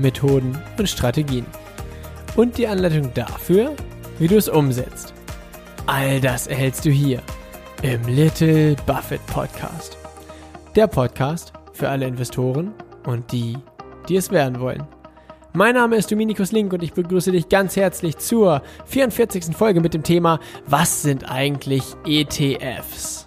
Methoden 0.00 0.58
und 0.78 0.88
Strategien. 0.88 1.46
Und 2.36 2.58
die 2.58 2.66
Anleitung 2.66 3.12
dafür, 3.14 3.74
wie 4.18 4.28
du 4.28 4.36
es 4.36 4.48
umsetzt. 4.48 5.14
All 5.86 6.20
das 6.20 6.46
erhältst 6.46 6.84
du 6.84 6.90
hier 6.90 7.22
im 7.82 8.02
Little 8.06 8.76
Buffett 8.86 9.24
Podcast. 9.26 9.96
Der 10.76 10.86
Podcast 10.86 11.52
für 11.72 11.88
alle 11.88 12.06
Investoren 12.06 12.72
und 13.06 13.32
die, 13.32 13.56
die 14.08 14.16
es 14.16 14.30
werden 14.30 14.60
wollen. 14.60 14.86
Mein 15.52 15.74
Name 15.74 15.96
ist 15.96 16.12
Dominikus 16.12 16.52
Link 16.52 16.72
und 16.72 16.82
ich 16.82 16.92
begrüße 16.92 17.32
dich 17.32 17.48
ganz 17.48 17.74
herzlich 17.74 18.18
zur 18.18 18.62
44. 18.86 19.56
Folge 19.56 19.80
mit 19.80 19.94
dem 19.94 20.04
Thema 20.04 20.38
Was 20.66 21.02
sind 21.02 21.28
eigentlich 21.28 21.82
ETFs? 22.06 23.26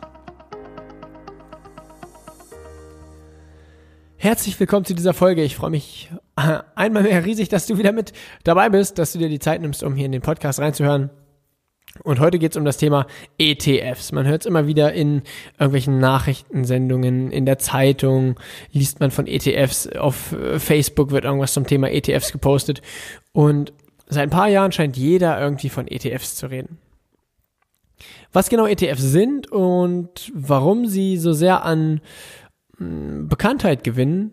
Herzlich 4.16 4.58
willkommen 4.58 4.86
zu 4.86 4.96
dieser 4.96 5.14
Folge. 5.14 5.44
Ich 5.44 5.58
freue 5.58 5.72
mich 5.72 6.10
einmal 6.76 7.04
mehr 7.04 7.26
riesig, 7.26 7.50
dass 7.50 7.68
du 7.68 7.78
wieder 7.78 7.92
mit 7.92 8.14
dabei 8.44 8.70
bist, 8.70 8.98
dass 8.98 9.14
du 9.14 9.20
dir 9.20 9.30
die 9.30 9.40
Zeit 9.40 9.62
nimmst, 9.62 9.84
um 9.84 9.96
hier 9.96 10.06
in 10.06 10.12
den 10.12 10.22
Podcast 10.22 10.60
reinzuhören. 10.60 11.10
Und 12.02 12.20
heute 12.20 12.40
geht 12.40 12.52
es 12.52 12.58
um 12.58 12.66
das 12.66 12.78
Thema 12.78 13.06
ETFs. 13.38 14.12
Man 14.12 14.26
hört 14.26 14.42
es 14.42 14.46
immer 14.48 14.66
wieder 14.66 14.94
in 14.94 15.22
irgendwelchen 15.60 16.00
Nachrichtensendungen, 16.00 17.30
in 17.30 17.46
der 17.46 17.60
Zeitung, 17.60 18.40
liest 18.72 19.00
man 19.00 19.12
von 19.12 19.28
ETFs, 19.28 19.88
auf 19.88 20.32
äh, 20.32 20.58
Facebook 20.58 21.12
wird 21.12 21.26
irgendwas 21.26 21.54
zum 21.54 21.68
Thema 21.68 21.92
ETFs 21.92 22.32
gepostet. 22.32 22.82
Und 23.32 23.74
seit 24.08 24.24
ein 24.24 24.30
paar 24.32 24.48
Jahren 24.48 24.72
scheint 24.72 24.98
jeder 24.98 25.40
irgendwie 25.40 25.70
von 25.70 25.88
ETFs 25.88 26.36
zu 26.36 26.48
reden. 26.48 26.80
Was 28.32 28.50
genau 28.50 28.66
ETFs 28.66 29.04
sind 29.04 29.52
und 29.52 30.32
warum 30.34 30.88
sie 30.88 31.18
so 31.18 31.34
sehr 31.34 31.64
an 31.64 32.02
Bekanntheit 32.80 33.84
gewinnen 33.84 34.32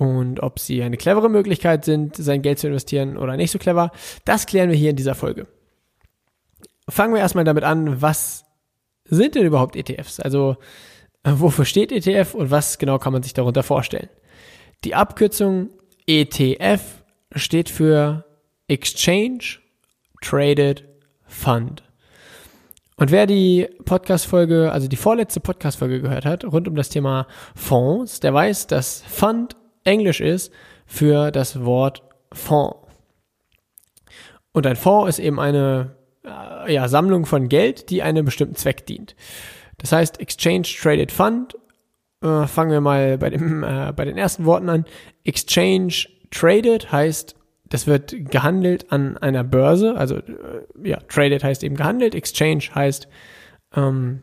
und 0.00 0.42
ob 0.42 0.58
sie 0.58 0.82
eine 0.82 0.96
clevere 0.96 1.28
Möglichkeit 1.28 1.84
sind, 1.84 2.16
sein 2.16 2.40
Geld 2.40 2.58
zu 2.58 2.68
investieren 2.68 3.18
oder 3.18 3.36
nicht 3.36 3.50
so 3.50 3.58
clever, 3.58 3.90
das 4.24 4.46
klären 4.46 4.70
wir 4.70 4.76
hier 4.76 4.88
in 4.88 4.96
dieser 4.96 5.14
Folge. 5.14 5.46
Fangen 6.88 7.12
wir 7.12 7.20
erstmal 7.20 7.44
damit 7.44 7.64
an, 7.64 8.00
was 8.00 8.46
sind 9.04 9.34
denn 9.34 9.44
überhaupt 9.44 9.76
ETFs? 9.76 10.18
Also 10.18 10.56
äh, 11.22 11.32
wofür 11.34 11.66
steht 11.66 11.92
ETF 11.92 12.34
und 12.34 12.50
was 12.50 12.78
genau 12.78 12.98
kann 12.98 13.12
man 13.12 13.22
sich 13.22 13.34
darunter 13.34 13.62
vorstellen? 13.62 14.08
Die 14.84 14.94
Abkürzung 14.94 15.68
ETF 16.06 16.80
steht 17.34 17.68
für 17.68 18.24
Exchange 18.68 19.58
Traded 20.22 20.88
Fund. 21.26 21.82
Und 22.96 23.10
wer 23.10 23.26
die 23.26 23.68
Podcast-Folge, 23.84 24.72
also 24.72 24.88
die 24.88 24.96
vorletzte 24.96 25.40
Podcast-Folge 25.40 26.00
gehört 26.00 26.24
hat, 26.24 26.46
rund 26.46 26.68
um 26.68 26.74
das 26.74 26.88
Thema 26.88 27.26
Fonds, 27.54 28.20
der 28.20 28.32
weiß, 28.32 28.66
dass 28.66 29.02
Fund 29.02 29.59
Englisch 29.84 30.20
ist 30.20 30.52
für 30.86 31.30
das 31.30 31.64
Wort 31.64 32.02
Fonds. 32.32 32.76
Und 34.52 34.66
ein 34.66 34.76
Fonds 34.76 35.08
ist 35.08 35.24
eben 35.24 35.38
eine 35.38 35.96
äh, 36.24 36.72
ja, 36.72 36.88
Sammlung 36.88 37.26
von 37.26 37.48
Geld, 37.48 37.90
die 37.90 38.02
einem 38.02 38.24
bestimmten 38.24 38.56
Zweck 38.56 38.86
dient. 38.86 39.14
Das 39.78 39.92
heißt, 39.92 40.20
Exchange 40.20 40.62
Traded 40.80 41.12
Fund, 41.12 41.56
äh, 42.22 42.46
fangen 42.46 42.72
wir 42.72 42.80
mal 42.80 43.16
bei, 43.18 43.30
dem, 43.30 43.62
äh, 43.62 43.92
bei 43.94 44.04
den 44.04 44.18
ersten 44.18 44.44
Worten 44.44 44.68
an. 44.68 44.84
Exchange 45.24 46.06
Traded 46.30 46.92
heißt 46.92 47.36
das 47.70 47.86
wird 47.86 48.12
gehandelt 48.30 48.92
an 48.92 49.16
einer 49.16 49.44
Börse, 49.44 49.96
also 49.96 50.16
äh, 50.16 50.64
ja, 50.82 50.98
traded 51.08 51.42
heißt 51.42 51.62
eben 51.62 51.76
gehandelt, 51.76 52.14
exchange 52.14 52.64
heißt 52.74 53.08
ähm, 53.74 54.22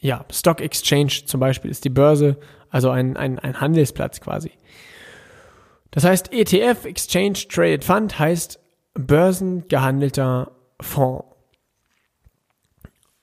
ja, 0.00 0.24
Stock 0.32 0.60
Exchange 0.60 1.26
zum 1.26 1.40
Beispiel 1.40 1.70
ist 1.70 1.84
die 1.84 1.90
Börse, 1.90 2.38
also 2.74 2.90
ein, 2.90 3.16
ein, 3.16 3.38
ein 3.38 3.60
Handelsplatz 3.60 4.20
quasi. 4.20 4.50
Das 5.92 6.02
heißt, 6.02 6.32
ETF, 6.32 6.86
Exchange 6.86 7.38
Traded 7.48 7.84
Fund, 7.84 8.18
heißt 8.18 8.58
börsengehandelter 8.94 10.50
Fonds. 10.80 11.24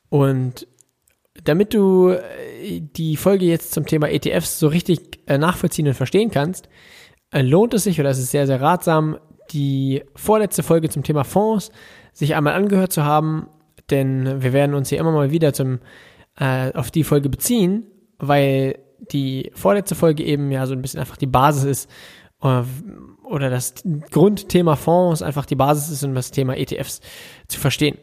Und 0.08 0.68
damit 1.44 1.74
du 1.74 2.12
äh, 2.12 2.80
die 2.80 3.18
Folge 3.18 3.44
jetzt 3.44 3.74
zum 3.74 3.86
Thema 3.86 4.10
ETFs 4.10 4.58
so 4.58 4.70
richtig 4.70 5.20
äh, 5.28 5.38
nachvollziehen 5.38 5.88
und 5.88 5.96
verstehen 5.96 6.32
kannst, 6.32 6.70
äh, 7.32 7.42
lohnt 7.42 7.74
es 7.74 7.84
sich 7.84 8.00
oder 8.00 8.12
es 8.12 8.20
ist 8.20 8.32
sehr, 8.32 8.48
sehr 8.48 8.62
ratsam, 8.62 9.20
die 9.52 10.02
vorletzte 10.16 10.64
Folge 10.64 10.88
zum 10.88 11.04
Thema 11.04 11.26
Fonds 11.26 11.74
sich 12.14 12.36
einmal 12.36 12.54
angehört 12.54 12.94
zu 12.94 13.04
haben, 13.04 13.50
denn 13.90 14.42
wir 14.42 14.54
werden 14.54 14.76
uns 14.76 14.88
hier 14.88 15.00
immer 15.00 15.12
mal 15.12 15.32
wieder 15.32 15.52
zum, 15.52 15.80
äh, 16.38 16.72
auf 16.72 16.90
die 16.90 17.04
Folge 17.04 17.28
beziehen, 17.28 17.88
weil 18.18 18.80
die 19.12 19.52
vorletzte 19.54 19.96
Folge 19.96 20.24
eben 20.24 20.52
ja 20.52 20.66
so 20.66 20.74
ein 20.74 20.82
bisschen 20.82 21.00
einfach 21.00 21.18
die 21.18 21.28
Basis 21.28 21.64
ist 21.64 21.90
äh, 22.42 22.64
oder 23.24 23.50
das 23.50 23.76
Grundthema 24.12 24.76
Fonds 24.76 25.22
einfach 25.22 25.46
die 25.46 25.56
Basis 25.56 25.90
ist, 25.90 26.04
um 26.04 26.14
das 26.14 26.32
Thema 26.32 26.58
ETFs 26.58 27.02
zu 27.48 27.60
verstehen. 27.60 27.98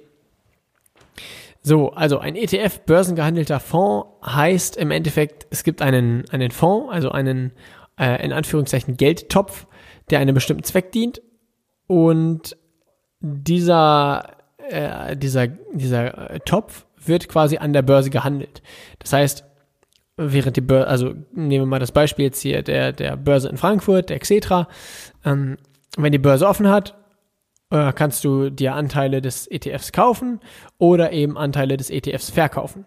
So, 1.61 1.91
also 1.91 2.19
ein 2.19 2.37
ETF, 2.37 2.81
börsengehandelter 2.87 3.61
Fonds, 3.61 4.09
heißt 4.25 4.77
im 4.77 4.91
Endeffekt, 4.91 5.47
es 5.51 5.65
gibt 5.65 5.83
einen, 5.83 6.25
einen 6.31 6.51
Fonds, 6.51 6.93
also 6.93 7.11
einen 7.11 7.53
äh, 7.99 8.25
in 8.25 8.33
Anführungszeichen 8.33 8.97
Geldtopf, 8.97 9.67
der 10.11 10.21
einem 10.21 10.35
bestimmten 10.35 10.65
Zweck 10.65 10.93
dient. 10.93 11.21
Und 11.87 12.57
dieser, 13.21 14.37
äh, 14.71 15.17
dieser, 15.17 15.49
dieser 15.49 16.31
äh, 16.31 16.41
Topf 16.41 16.87
wird 17.05 17.29
quasi 17.29 17.59
an 17.59 17.73
der 17.73 17.83
Börse 17.83 18.11
gehandelt. 18.11 18.63
Das 18.99 19.13
heißt, 19.13 19.45
während 20.19 20.57
die 20.57 20.61
Börse, 20.61 20.89
also 20.89 21.15
nehmen 21.33 21.65
wir 21.65 21.67
mal 21.67 21.79
das 21.79 21.93
Beispiel 21.93 22.27
jetzt 22.27 22.41
hier 22.41 22.63
der, 22.63 22.93
der 22.93 23.17
Börse 23.17 23.49
in 23.49 23.57
Frankfurt, 23.57 24.11
der 24.11 24.19
Xetra, 24.19 24.69
ähm, 25.25 25.57
wenn 25.97 26.13
die 26.13 26.19
Börse 26.19 26.47
offen 26.47 26.69
hat, 26.69 26.97
äh, 27.71 27.93
kannst 27.93 28.25
du 28.25 28.51
dir 28.51 28.75
Anteile 28.75 29.23
des 29.23 29.47
ETFs 29.47 29.93
kaufen 29.93 30.41
oder 30.77 31.13
eben 31.13 31.39
Anteile 31.39 31.77
des 31.77 31.89
ETFs 31.91 32.31
verkaufen. 32.31 32.85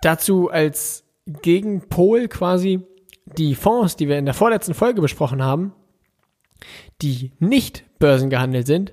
Dazu 0.00 0.48
als 0.48 1.04
Gegenpol 1.26 2.28
quasi 2.28 2.86
die 3.24 3.54
Fonds, 3.54 3.96
die 3.96 4.08
wir 4.08 4.18
in 4.18 4.24
der 4.24 4.34
vorletzten 4.34 4.74
Folge 4.74 5.00
besprochen 5.02 5.42
haben, 5.42 5.74
die 7.02 7.32
nicht 7.40 7.84
börsengehandelt 7.98 8.66
sind, 8.66 8.90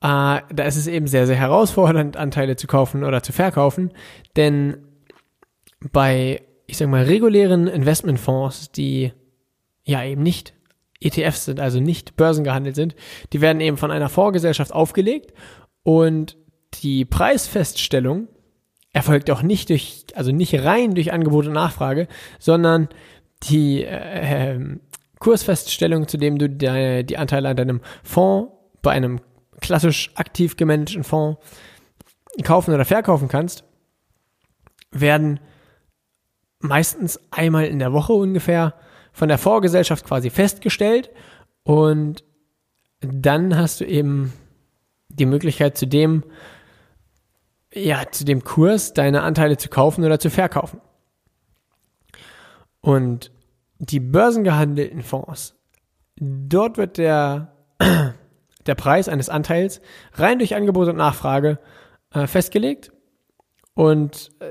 äh, 0.00 0.40
da 0.52 0.64
ist 0.64 0.76
es 0.76 0.86
eben 0.86 1.06
sehr, 1.06 1.26
sehr 1.26 1.36
herausfordernd, 1.36 2.16
Anteile 2.16 2.56
zu 2.56 2.66
kaufen 2.66 3.04
oder 3.04 3.22
zu 3.22 3.32
verkaufen, 3.32 3.92
denn 4.36 4.87
bei, 5.92 6.42
ich 6.66 6.76
sag 6.76 6.88
mal, 6.88 7.04
regulären 7.04 7.66
Investmentfonds, 7.66 8.72
die 8.72 9.12
ja 9.84 10.04
eben 10.04 10.22
nicht 10.22 10.54
ETFs 11.00 11.44
sind, 11.44 11.60
also 11.60 11.80
nicht 11.80 12.16
börsengehandelt 12.16 12.74
sind, 12.74 12.96
die 13.32 13.40
werden 13.40 13.60
eben 13.60 13.76
von 13.76 13.90
einer 13.90 14.08
Fondsgesellschaft 14.08 14.72
aufgelegt 14.72 15.32
und 15.82 16.36
die 16.74 17.04
Preisfeststellung 17.04 18.28
erfolgt 18.92 19.30
auch 19.30 19.42
nicht 19.42 19.70
durch, 19.70 20.06
also 20.14 20.32
nicht 20.32 20.54
rein 20.54 20.94
durch 20.94 21.12
Angebot 21.12 21.46
und 21.46 21.52
Nachfrage, 21.52 22.08
sondern 22.38 22.88
die 23.44 23.84
äh, 23.84 24.54
ähm, 24.54 24.80
Kursfeststellung, 25.20 26.08
zu 26.08 26.16
dem 26.16 26.38
du 26.38 26.48
deine, 26.48 27.04
die 27.04 27.16
Anteile 27.16 27.48
an 27.48 27.56
deinem 27.56 27.80
Fonds 28.02 28.52
bei 28.82 28.92
einem 28.92 29.20
klassisch 29.60 30.10
aktiv 30.14 30.56
gemanagten 30.56 31.04
Fonds 31.04 31.40
kaufen 32.44 32.74
oder 32.74 32.84
verkaufen 32.84 33.28
kannst, 33.28 33.64
werden 34.90 35.40
meistens 36.60 37.20
einmal 37.30 37.66
in 37.66 37.78
der 37.78 37.92
Woche 37.92 38.12
ungefähr 38.12 38.74
von 39.12 39.28
der 39.28 39.38
Vorgesellschaft 39.38 40.04
quasi 40.04 40.30
festgestellt 40.30 41.10
und 41.62 42.24
dann 43.00 43.56
hast 43.56 43.80
du 43.80 43.84
eben 43.84 44.32
die 45.08 45.26
Möglichkeit 45.26 45.76
zu 45.76 45.86
dem 45.86 46.24
ja, 47.74 48.10
zu 48.10 48.24
dem 48.24 48.44
Kurs 48.44 48.94
deine 48.94 49.22
Anteile 49.22 49.56
zu 49.56 49.68
kaufen 49.68 50.04
oder 50.04 50.18
zu 50.18 50.30
verkaufen. 50.30 50.80
Und 52.80 53.30
die 53.78 54.00
börsengehandelten 54.00 55.02
Fonds, 55.02 55.54
dort 56.16 56.78
wird 56.78 56.98
der, 56.98 57.52
der 58.66 58.74
Preis 58.74 59.08
eines 59.08 59.28
Anteils 59.28 59.80
rein 60.14 60.38
durch 60.38 60.54
Angebot 60.54 60.88
und 60.88 60.96
Nachfrage 60.96 61.58
äh, 62.12 62.26
festgelegt. 62.26 62.92
Und 63.74 64.30
äh, 64.40 64.46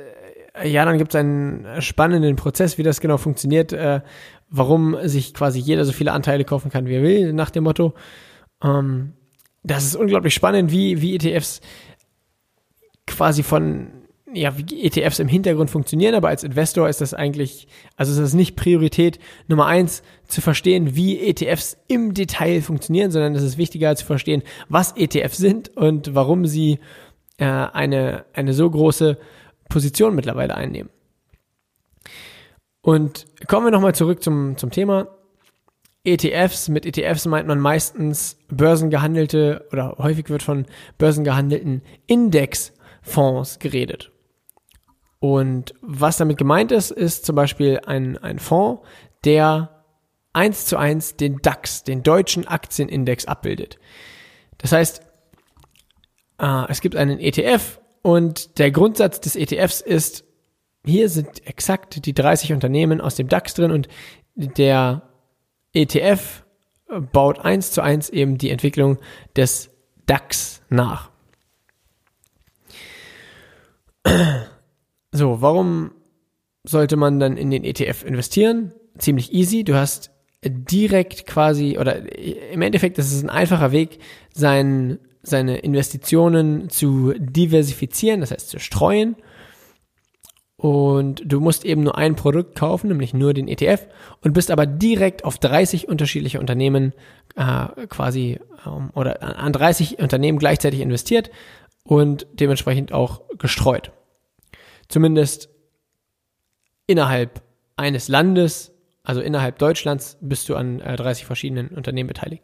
ja, 0.64 0.86
dann 0.86 0.98
gibt 0.98 1.14
es 1.14 1.20
einen 1.20 1.82
spannenden 1.82 2.36
Prozess, 2.36 2.78
wie 2.78 2.84
das 2.84 3.02
genau 3.02 3.18
funktioniert, 3.18 3.74
äh, 3.74 4.02
warum 4.50 4.98
sich 5.04 5.34
quasi 5.34 5.60
jeder 5.60 5.86
so 5.86 5.92
viele 5.92 6.12
Anteile 6.12 6.46
kaufen 6.46 6.72
kann, 6.72 6.88
wie 6.88 6.96
er 6.96 7.04
will, 7.04 7.34
nach 7.34 7.50
dem 7.50 7.64
Motto. 7.64 7.94
Ähm, 8.64 9.14
das 9.64 9.86
ist 9.86 9.96
unglaublich 9.96 10.34
spannend, 10.34 10.72
wie, 10.72 11.02
wie 11.02 11.16
ETFs 11.16 11.62
quasi 13.06 13.44
von, 13.44 13.88
ja, 14.34 14.58
wie 14.58 14.86
ETFs 14.86 15.20
im 15.20 15.28
Hintergrund 15.28 15.70
funktionieren, 15.70 16.16
aber 16.16 16.30
als 16.30 16.44
Investor 16.44 16.88
ist 16.88 17.02
das 17.02 17.14
eigentlich, 17.14 17.68
also 17.96 18.22
ist 18.22 18.34
nicht 18.34 18.56
Priorität 18.56 19.20
Nummer 19.48 19.66
eins, 19.66 20.04
zu 20.28 20.42
verstehen, 20.42 20.96
wie 20.96 21.20
ETFs 21.20 21.78
im 21.88 22.14
Detail 22.14 22.62
funktionieren, 22.62 23.12
sondern 23.12 23.36
es 23.36 23.44
ist 23.44 23.58
wichtiger 23.58 23.96
zu 23.96 24.06
verstehen, 24.06 24.44
was 24.70 24.94
ETFs 24.96 25.38
sind 25.38 25.76
und 25.76 26.16
warum 26.16 26.46
sie 26.46 26.80
äh, 27.38 27.46
eine, 27.46 28.26
eine 28.34 28.54
so 28.54 28.70
große 28.70 29.18
Position 29.70 30.16
mittlerweile 30.16 30.56
einnehmen. 30.56 30.90
Und 32.82 33.26
kommen 33.48 33.66
wir 33.66 33.72
nochmal 33.72 33.96
zurück 33.96 34.24
zum, 34.24 34.58
zum 34.58 34.72
Thema. 34.72 35.08
ETFs, 36.04 36.70
mit 36.70 36.86
ETFs 36.86 37.26
meint 37.26 37.48
man 37.48 37.60
meistens 37.60 38.38
börsengehandelte 38.48 39.68
oder 39.74 39.96
häufig 39.98 40.30
wird 40.30 40.42
von 40.42 40.66
börsengehandelten 40.98 41.82
Indexfonds 42.06 43.60
geredet. 43.60 44.12
Und 45.20 45.74
was 45.82 46.18
damit 46.18 46.38
gemeint 46.38 46.72
ist, 46.72 46.92
ist 46.92 47.26
zum 47.26 47.36
Beispiel 47.36 47.82
ein, 47.86 48.18
ein 48.18 48.40
Fonds, 48.40 48.88
der 49.26 49.84
eins 50.32 50.66
zu 50.66 50.78
eins 50.78 51.18
den 51.18 51.42
DAX, 51.42 51.84
den 51.84 52.04
deutschen 52.04 52.48
Aktienindex 52.48 53.26
abbildet. 53.26 53.80
Das 54.60 54.72
heißt, 54.72 55.02
äh, 56.40 56.72
es 56.72 56.82
gibt 56.82 56.96
einen 56.96 57.20
ETF 57.20 57.80
und 58.08 58.58
der 58.58 58.72
Grundsatz 58.72 59.20
des 59.20 59.36
ETFs 59.36 59.82
ist, 59.82 60.24
hier 60.86 61.10
sind 61.10 61.46
exakt 61.46 62.06
die 62.06 62.14
30 62.14 62.54
Unternehmen 62.54 63.02
aus 63.02 63.16
dem 63.16 63.28
DAX 63.28 63.54
drin 63.54 63.70
und 63.70 63.90
der 64.38 65.02
ETF 65.74 66.46
baut 67.12 67.40
eins 67.40 67.72
zu 67.72 67.82
eins 67.82 68.10
eben 68.10 68.38
die 68.38 68.50
Entwicklung 68.50 68.98
des 69.36 69.72
DAX 70.06 70.62
nach. 70.70 71.12
So, 75.12 75.42
warum 75.42 75.92
sollte 76.64 76.96
man 76.96 77.20
dann 77.20 77.36
in 77.36 77.52
den 77.52 77.66
ETF 77.66 78.06
investieren? 78.06 78.72
Ziemlich 78.98 79.34
easy. 79.34 79.66
Du 79.66 79.76
hast 79.76 80.12
direkt 80.46 81.26
quasi, 81.26 81.78
oder 81.78 81.98
im 82.18 82.62
Endeffekt 82.62 83.00
ist 83.00 83.12
es 83.12 83.22
ein 83.22 83.30
einfacher 83.30 83.74
Weg, 83.74 84.00
sein, 84.34 84.98
seine 85.30 85.58
Investitionen 85.58 86.70
zu 86.70 87.14
diversifizieren, 87.18 88.22
das 88.22 88.32
heißt 88.32 88.50
zu 88.50 88.60
streuen 88.60 89.16
und 90.58 91.22
du 91.24 91.40
musst 91.40 91.66
eben 91.66 91.84
nur 91.84 91.98
ein 91.98 92.16
Produkt 92.16 92.56
kaufen, 92.56 92.88
nämlich 92.88 93.14
nur 93.14 93.36
den 93.36 93.48
ETF 93.48 93.88
und 94.22 94.34
bist 94.34 94.50
aber 94.50 94.66
direkt 94.66 95.24
auf 95.24 95.38
30 95.38 95.88
unterschiedliche 95.88 96.40
Unternehmen 96.40 96.94
äh, 97.36 97.86
quasi 97.88 98.40
ähm, 98.66 98.90
oder 98.96 99.22
an 99.22 99.54
30 99.54 100.00
Unternehmen 100.00 100.40
gleichzeitig 100.40 100.80
investiert 100.80 101.30
und 101.84 102.26
dementsprechend 102.34 102.92
auch 102.92 103.22
gestreut. 103.38 103.92
Zumindest 104.90 105.50
innerhalb 106.88 107.44
eines 107.76 108.08
Landes, 108.08 108.74
also 109.04 109.22
innerhalb 109.22 109.60
Deutschlands, 109.60 110.18
bist 110.22 110.50
du 110.50 110.56
an 110.56 110.80
äh, 110.80 110.96
30 110.96 111.26
verschiedenen 111.26 111.68
Unternehmen 111.68 112.08
beteiligt. 112.08 112.44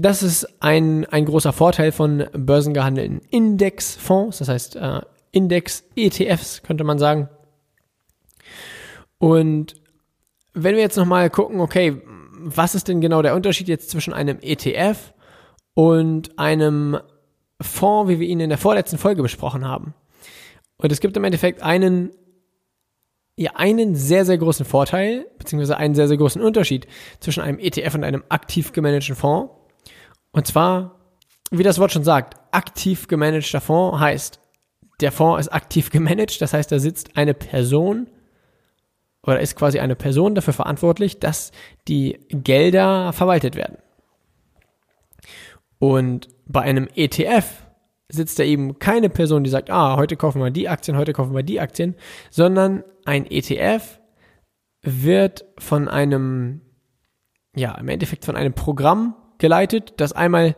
Das 0.00 0.22
ist 0.22 0.62
ein, 0.62 1.04
ein 1.06 1.26
großer 1.26 1.52
Vorteil 1.52 1.92
von 1.92 2.24
börsengehandelten 2.32 3.20
Indexfonds, 3.28 4.38
das 4.38 4.48
heißt 4.48 4.76
äh, 4.76 5.02
Index-ETFs, 5.30 6.62
könnte 6.62 6.84
man 6.84 6.98
sagen. 6.98 7.28
Und 9.18 9.74
wenn 10.54 10.74
wir 10.74 10.80
jetzt 10.80 10.96
nochmal 10.96 11.28
gucken, 11.28 11.60
okay, 11.60 12.00
was 12.32 12.74
ist 12.74 12.88
denn 12.88 13.02
genau 13.02 13.20
der 13.20 13.34
Unterschied 13.34 13.68
jetzt 13.68 13.90
zwischen 13.90 14.14
einem 14.14 14.38
ETF 14.40 15.12
und 15.74 16.38
einem 16.38 16.98
Fonds, 17.60 18.10
wie 18.10 18.20
wir 18.20 18.26
ihn 18.26 18.40
in 18.40 18.48
der 18.48 18.58
vorletzten 18.58 18.96
Folge 18.96 19.20
besprochen 19.20 19.68
haben? 19.68 19.92
Und 20.78 20.90
es 20.90 21.00
gibt 21.00 21.14
im 21.18 21.24
Endeffekt 21.24 21.62
einen, 21.62 22.12
ja, 23.36 23.50
einen 23.56 23.96
sehr, 23.96 24.24
sehr 24.24 24.38
großen 24.38 24.64
Vorteil, 24.64 25.26
beziehungsweise 25.36 25.76
einen 25.76 25.94
sehr, 25.94 26.08
sehr 26.08 26.16
großen 26.16 26.40
Unterschied 26.40 26.86
zwischen 27.20 27.42
einem 27.42 27.58
ETF 27.58 27.96
und 27.96 28.04
einem 28.04 28.24
aktiv 28.30 28.72
gemanagten 28.72 29.14
Fonds. 29.14 29.59
Und 30.32 30.46
zwar, 30.46 31.00
wie 31.50 31.62
das 31.62 31.78
Wort 31.78 31.92
schon 31.92 32.04
sagt, 32.04 32.36
aktiv 32.52 33.08
gemanagter 33.08 33.60
Fonds 33.60 33.98
heißt, 33.98 34.40
der 35.00 35.12
Fonds 35.12 35.46
ist 35.46 35.52
aktiv 35.52 35.90
gemanagt, 35.90 36.40
das 36.40 36.52
heißt, 36.52 36.70
da 36.70 36.78
sitzt 36.78 37.16
eine 37.16 37.34
Person 37.34 38.08
oder 39.22 39.40
ist 39.40 39.56
quasi 39.56 39.78
eine 39.78 39.96
Person 39.96 40.34
dafür 40.34 40.54
verantwortlich, 40.54 41.18
dass 41.18 41.52
die 41.88 42.20
Gelder 42.28 43.12
verwaltet 43.12 43.54
werden. 43.54 43.78
Und 45.78 46.28
bei 46.46 46.60
einem 46.60 46.88
ETF 46.94 47.46
sitzt 48.08 48.38
da 48.38 48.42
eben 48.42 48.78
keine 48.78 49.08
Person, 49.08 49.44
die 49.44 49.50
sagt, 49.50 49.70
ah, 49.70 49.96
heute 49.96 50.16
kaufen 50.16 50.42
wir 50.42 50.50
die 50.50 50.68
Aktien, 50.68 50.96
heute 50.96 51.12
kaufen 51.12 51.34
wir 51.34 51.42
die 51.42 51.60
Aktien, 51.60 51.94
sondern 52.30 52.82
ein 53.04 53.26
ETF 53.26 54.00
wird 54.82 55.44
von 55.58 55.88
einem, 55.88 56.62
ja, 57.54 57.74
im 57.74 57.88
Endeffekt 57.88 58.24
von 58.24 58.36
einem 58.36 58.52
Programm 58.52 59.14
geleitet, 59.40 59.94
das 59.96 60.12
einmal 60.12 60.54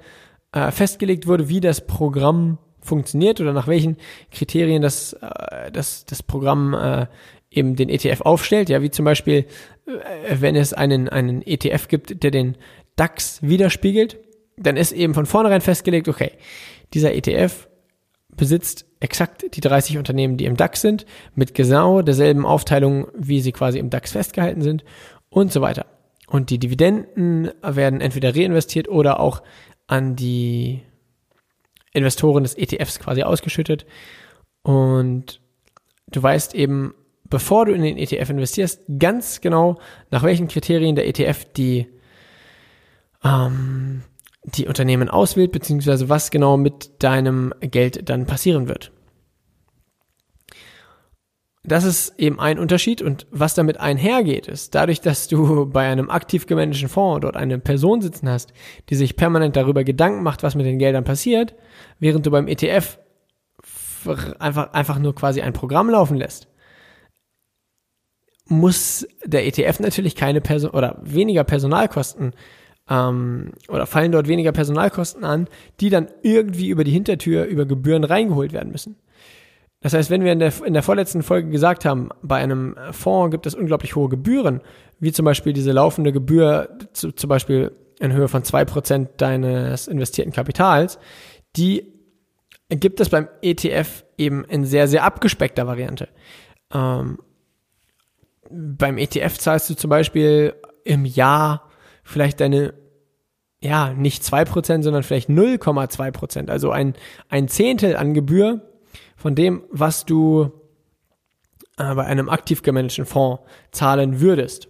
äh, 0.52 0.70
festgelegt 0.70 1.26
wurde, 1.26 1.49
wie 1.49 1.61
das 1.61 1.87
Programm 1.87 2.58
funktioniert 2.81 3.40
oder 3.40 3.52
nach 3.52 3.69
welchen 3.69 3.96
Kriterien 4.31 4.82
das, 4.82 5.14
äh, 5.14 5.70
das, 5.73 6.05
das 6.05 6.23
Programm 6.23 6.75
äh, 6.75 7.06
eben 7.50 7.76
den 7.76 7.88
ETF 7.88 8.23
aufstellt. 8.23 8.69
Ja, 8.69 8.82
wie 8.82 8.90
zum 8.90 9.05
Beispiel, 9.05 9.46
äh, 9.87 10.37
wenn 10.40 10.56
es 10.56 10.73
einen, 10.73 11.08
einen 11.08 11.43
ETF 11.43 11.88
gibt, 11.88 12.23
der 12.23 12.31
den 12.31 12.56
DAX 12.96 13.40
widerspiegelt, 13.43 14.19
dann 14.56 14.76
ist 14.76 14.93
eben 14.93 15.14
von 15.14 15.26
vornherein 15.26 15.61
festgelegt, 15.61 16.08
okay, 16.08 16.32
dieser 16.93 17.14
ETF 17.14 17.69
besitzt 18.37 18.87
exakt 19.00 19.44
die 19.55 19.61
30 19.61 19.99
Unternehmen, 19.99 20.37
die 20.37 20.44
im 20.44 20.56
DAX 20.56 20.81
sind, 20.81 21.06
mit 21.35 21.55
genau 21.55 22.02
derselben 22.02 22.46
Aufteilung, 22.46 23.08
wie 23.17 23.40
sie 23.40 23.52
quasi 23.52 23.78
im 23.78 23.90
DAX 23.90 24.12
festgehalten 24.12 24.62
sind 24.62 24.85
und 25.28 25.52
so 25.52 25.61
weiter. 25.61 25.87
Und 26.32 26.49
die 26.49 26.58
Dividenden 26.58 27.50
werden 27.62 28.00
entweder 28.00 28.34
reinvestiert 28.34 28.88
oder 28.88 29.20
auch 29.20 29.43
an 29.87 30.17
die 30.17 30.81
Investoren 31.93 32.43
des 32.43 32.56
ETFs 32.56 32.99
quasi 32.99 33.23
ausgeschüttet. 33.23 33.84
Und 34.62 35.43
du 36.08 36.23
weißt 36.23 36.55
eben, 36.55 36.94
bevor 37.29 37.67
du 37.67 37.73
in 37.73 37.82
den 37.82 37.99
ETF 37.99 38.31
investierst, 38.31 38.81
ganz 38.99 39.43
genau, 39.43 39.79
nach 40.11 40.23
welchen 40.23 40.49
Kriterien 40.49 40.96
der 40.96 41.06
ETF 41.06 41.44
die, 41.52 41.87
ähm, 43.23 44.02
die 44.45 44.66
Unternehmen 44.66 45.11
auswählt, 45.11 45.52
beziehungsweise 45.52 46.09
was 46.09 46.30
genau 46.30 46.56
mit 46.56 47.02
deinem 47.02 47.52
Geld 47.61 48.09
dann 48.09 48.25
passieren 48.25 48.68
wird. 48.68 48.90
Das 51.64 51.85
ist 51.85 52.19
eben 52.19 52.40
ein 52.40 52.59
Unterschied 52.59 53.02
und 53.02 53.26
was 53.31 53.54
damit 53.54 53.78
einhergeht, 53.78 54.49
ist 54.49 54.75
dadurch, 54.75 55.00
dass 55.00 55.28
du 55.28 55.66
bei 55.66 55.88
einem 55.88 56.11
aktiv 56.11 56.47
gemanagten 56.47 56.88
Fonds 56.88 57.21
dort 57.21 57.37
eine 57.37 57.59
Person 57.61 58.02
sitzen 58.02 58.28
hast, 58.28 58.52
die 58.90 58.97
sich 58.97 59.14
permanent 59.14 59.54
darüber 59.54 59.85
Gedanken 59.85 60.25
macht, 60.25 60.42
was 60.42 60.57
mit 60.57 60.66
den 60.66 60.81
Geldern 60.81 61.04
passiert, 61.04 61.54
während 62.00 62.26
du 62.26 62.33
beim 62.33 62.49
ETF 62.49 62.99
einfach, 64.40 64.73
einfach 64.73 64.99
nur 64.99 65.14
quasi 65.14 65.40
ein 65.40 65.52
Programm 65.52 65.88
laufen 65.88 66.16
lässt, 66.16 66.49
muss 68.47 69.07
der 69.25 69.47
ETF 69.47 69.78
natürlich 69.78 70.16
keine 70.16 70.40
Person 70.40 70.71
oder 70.71 70.99
weniger 71.02 71.45
Personalkosten 71.45 72.33
ähm, 72.90 73.52
oder 73.69 73.87
fallen 73.87 74.11
dort 74.11 74.26
weniger 74.26 74.50
Personalkosten 74.50 75.25
an, 75.25 75.49
die 75.78 75.90
dann 75.90 76.09
irgendwie 76.23 76.71
über 76.71 76.83
die 76.83 76.90
Hintertür 76.90 77.45
über 77.45 77.66
Gebühren 77.66 78.02
reingeholt 78.02 78.52
werden 78.52 78.73
müssen. 78.73 78.97
Das 79.82 79.94
heißt, 79.94 80.10
wenn 80.10 80.24
wir 80.24 80.32
in 80.32 80.38
der, 80.38 80.52
in 80.64 80.74
der 80.74 80.82
vorletzten 80.82 81.22
Folge 81.22 81.50
gesagt 81.50 81.84
haben, 81.84 82.10
bei 82.22 82.36
einem 82.36 82.76
Fonds 82.92 83.32
gibt 83.32 83.46
es 83.46 83.54
unglaublich 83.54 83.96
hohe 83.96 84.08
Gebühren, 84.08 84.60
wie 85.00 85.12
zum 85.12 85.24
Beispiel 85.24 85.52
diese 85.52 85.72
laufende 85.72 86.12
Gebühr, 86.12 86.78
zu, 86.92 87.10
zum 87.12 87.28
Beispiel 87.28 87.72
in 87.98 88.12
Höhe 88.12 88.28
von 88.28 88.44
zwei 88.44 88.64
Prozent 88.64 89.10
deines 89.18 89.88
investierten 89.88 90.32
Kapitals, 90.32 90.98
die 91.56 91.92
gibt 92.68 93.00
es 93.00 93.08
beim 93.08 93.28
ETF 93.42 94.04
eben 94.16 94.44
in 94.44 94.64
sehr, 94.64 94.88
sehr 94.88 95.04
abgespeckter 95.04 95.66
Variante. 95.66 96.08
Ähm, 96.72 97.18
beim 98.50 98.98
ETF 98.98 99.38
zahlst 99.38 99.68
du 99.68 99.74
zum 99.74 99.90
Beispiel 99.90 100.54
im 100.84 101.04
Jahr 101.04 101.68
vielleicht 102.04 102.40
deine, 102.40 102.74
ja, 103.60 103.92
nicht 103.92 104.24
zwei 104.24 104.44
Prozent, 104.44 104.84
sondern 104.84 105.02
vielleicht 105.02 105.28
0,2%, 105.28 106.12
Prozent, 106.12 106.50
also 106.50 106.70
ein, 106.70 106.94
ein 107.28 107.48
Zehntel 107.48 107.96
an 107.96 108.14
Gebühr 108.14 108.72
von 109.23 109.37
dem, 109.37 109.62
was 109.71 110.05
du 110.05 110.50
äh, 111.79 111.95
bei 111.95 112.05
einem 112.05 112.29
aktiv 112.29 112.62
gemanagten 112.62 113.07
Fonds 113.07 113.41
zahlen 113.71 114.21
würdest. 114.21 114.69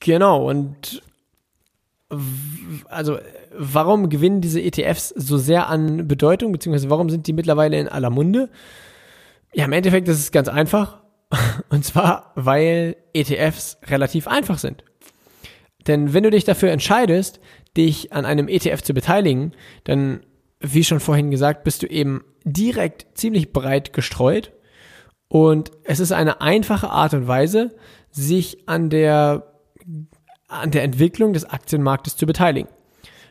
Genau, 0.00 0.50
und 0.50 1.00
also 2.88 3.18
warum 3.56 4.10
gewinnen 4.10 4.40
diese 4.40 4.60
ETFs 4.60 5.10
so 5.10 5.38
sehr 5.38 5.68
an 5.68 6.08
Bedeutung, 6.08 6.50
beziehungsweise 6.50 6.90
warum 6.90 7.08
sind 7.08 7.28
die 7.28 7.32
mittlerweile 7.32 7.78
in 7.78 7.88
aller 7.88 8.10
Munde? 8.10 8.50
Ja, 9.54 9.64
im 9.64 9.72
Endeffekt 9.72 10.08
ist 10.08 10.18
es 10.18 10.32
ganz 10.32 10.48
einfach. 10.48 10.98
Und 11.70 11.84
zwar, 11.84 12.32
weil 12.34 12.96
ETFs 13.14 13.78
relativ 13.86 14.26
einfach 14.26 14.58
sind. 14.58 14.84
Denn 15.86 16.12
wenn 16.12 16.24
du 16.24 16.30
dich 16.30 16.44
dafür 16.44 16.70
entscheidest, 16.70 17.40
dich 17.76 18.12
an 18.12 18.26
einem 18.26 18.48
ETF 18.48 18.82
zu 18.82 18.92
beteiligen, 18.92 19.52
dann, 19.84 20.20
wie 20.62 20.84
schon 20.84 21.00
vorhin 21.00 21.30
gesagt, 21.30 21.64
bist 21.64 21.82
du 21.82 21.86
eben 21.86 22.24
direkt 22.44 23.18
ziemlich 23.18 23.52
breit 23.52 23.92
gestreut. 23.92 24.52
Und 25.28 25.72
es 25.84 26.00
ist 26.00 26.12
eine 26.12 26.40
einfache 26.40 26.90
Art 26.90 27.14
und 27.14 27.26
Weise, 27.26 27.74
sich 28.10 28.68
an 28.68 28.90
der, 28.90 29.54
an 30.48 30.70
der 30.70 30.82
Entwicklung 30.82 31.32
des 31.32 31.44
Aktienmarktes 31.44 32.16
zu 32.16 32.26
beteiligen. 32.26 32.68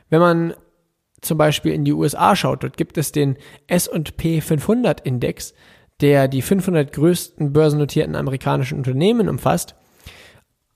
Wenn 0.09 0.19
man 0.19 0.53
zum 1.21 1.37
Beispiel 1.37 1.73
in 1.73 1.85
die 1.85 1.93
USA 1.93 2.35
schaut, 2.35 2.63
dort 2.63 2.77
gibt 2.77 2.97
es 2.97 3.11
den 3.11 3.37
S&P 3.67 4.41
500 4.41 5.01
Index, 5.01 5.53
der 6.01 6.27
die 6.27 6.41
500 6.41 6.91
größten 6.91 7.53
börsennotierten 7.53 8.15
amerikanischen 8.15 8.79
Unternehmen 8.79 9.29
umfasst. 9.29 9.75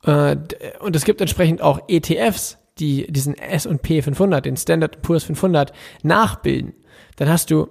Äh, 0.03 0.37
und 0.79 0.95
es 0.95 1.03
gibt 1.03 1.21
entsprechend 1.21 1.61
auch 1.61 1.79
ETFs, 1.87 2.59
die 2.79 3.07
diesen 3.11 3.35
S&P 3.35 4.01
500, 4.01 4.45
den 4.45 4.57
Standard 4.57 5.01
Poor's 5.01 5.23
500 5.23 5.71
nachbilden. 6.03 6.73
Dann 7.15 7.29
hast 7.29 7.51
du, 7.51 7.67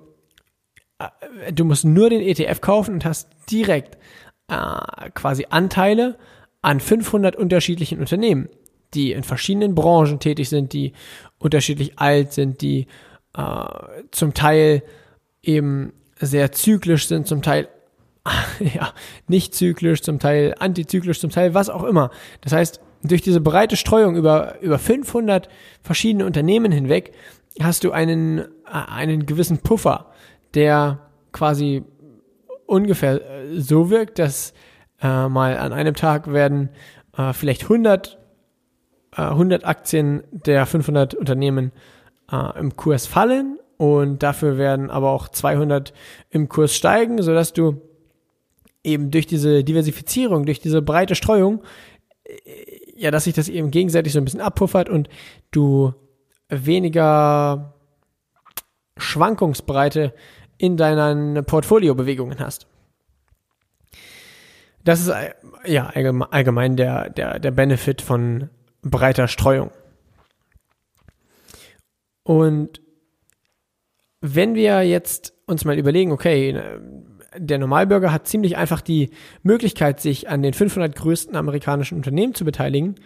äh, 0.98 1.52
du 1.52 1.64
musst 1.64 1.84
nur 1.84 2.10
den 2.10 2.20
ETF 2.20 2.60
kaufen 2.60 2.94
und 2.94 3.04
hast 3.04 3.28
direkt 3.50 3.98
äh, 4.48 5.10
quasi 5.14 5.46
Anteile 5.50 6.18
an 6.62 6.80
500 6.80 7.36
unterschiedlichen 7.36 8.00
Unternehmen, 8.00 8.48
die 8.94 9.12
in 9.12 9.22
verschiedenen 9.22 9.74
Branchen 9.74 10.20
tätig 10.20 10.48
sind, 10.48 10.72
die 10.72 10.92
unterschiedlich 11.38 11.98
alt 11.98 12.32
sind, 12.32 12.62
die 12.62 12.86
äh, 13.36 13.64
zum 14.10 14.32
Teil 14.32 14.82
eben 15.42 15.92
sehr 16.18 16.52
zyklisch 16.52 17.06
sind, 17.06 17.26
zum 17.26 17.42
Teil 17.42 17.68
ja, 18.58 18.94
nicht 19.28 19.54
zyklisch, 19.54 20.00
zum 20.00 20.18
Teil 20.18 20.54
antizyklisch, 20.58 21.20
zum 21.20 21.30
Teil 21.30 21.52
was 21.52 21.68
auch 21.68 21.84
immer. 21.84 22.10
Das 22.40 22.52
heißt, 22.52 22.80
durch 23.04 23.22
diese 23.22 23.40
breite 23.40 23.76
Streuung 23.76 24.16
über, 24.16 24.60
über 24.60 24.78
500 24.78 25.48
verschiedene 25.82 26.26
Unternehmen 26.26 26.72
hinweg 26.72 27.12
hast 27.60 27.84
du 27.84 27.92
einen, 27.92 28.38
äh, 28.38 28.44
einen 28.70 29.26
gewissen 29.26 29.58
Puffer, 29.58 30.12
der 30.54 31.00
quasi 31.32 31.84
ungefähr 32.66 33.20
äh, 33.20 33.60
so 33.60 33.90
wirkt, 33.90 34.18
dass 34.18 34.54
äh, 35.02 35.28
mal 35.28 35.58
an 35.58 35.72
einem 35.72 35.94
Tag 35.94 36.32
werden 36.32 36.70
äh, 37.16 37.32
vielleicht 37.32 37.64
100, 37.64 38.18
äh, 39.16 39.22
100 39.22 39.64
Aktien 39.64 40.24
der 40.30 40.66
500 40.66 41.14
Unternehmen 41.14 41.72
äh, 42.30 42.58
im 42.58 42.76
Kurs 42.76 43.06
fallen 43.06 43.58
und 43.76 44.22
dafür 44.22 44.56
werden 44.56 44.90
aber 44.90 45.10
auch 45.10 45.28
200 45.28 45.92
im 46.30 46.48
Kurs 46.48 46.74
steigen, 46.74 47.22
sodass 47.22 47.52
du 47.52 47.82
eben 48.82 49.10
durch 49.10 49.26
diese 49.26 49.64
Diversifizierung, 49.64 50.46
durch 50.46 50.60
diese 50.60 50.82
breite 50.82 51.14
Streuung, 51.14 51.62
äh, 52.24 52.83
ja, 52.96 53.10
dass 53.10 53.24
sich 53.24 53.34
das 53.34 53.48
eben 53.48 53.70
gegenseitig 53.70 54.12
so 54.12 54.18
ein 54.18 54.24
bisschen 54.24 54.40
abpuffert 54.40 54.88
und 54.88 55.08
du 55.50 55.92
weniger 56.48 57.74
Schwankungsbreite 58.96 60.14
in 60.58 60.76
deinen 60.76 61.44
Portfoliobewegungen 61.44 62.38
hast. 62.38 62.66
Das 64.84 65.00
ist 65.00 65.12
ja 65.64 65.86
allgemein 65.86 66.76
der, 66.76 67.10
der, 67.10 67.38
der 67.38 67.50
Benefit 67.50 68.02
von 68.02 68.50
breiter 68.82 69.28
Streuung. 69.28 69.70
Und 72.22 72.80
wenn 74.20 74.54
wir 74.54 74.82
jetzt 74.82 75.34
uns 75.46 75.64
mal 75.64 75.78
überlegen, 75.78 76.12
okay, 76.12 76.58
der 77.36 77.58
Normalbürger 77.58 78.12
hat 78.12 78.26
ziemlich 78.26 78.56
einfach 78.56 78.80
die 78.80 79.10
Möglichkeit, 79.42 80.00
sich 80.00 80.28
an 80.28 80.42
den 80.42 80.54
500 80.54 80.94
größten 80.94 81.36
amerikanischen 81.36 81.96
Unternehmen 81.96 82.34
zu 82.34 82.44
beteiligen, 82.44 82.96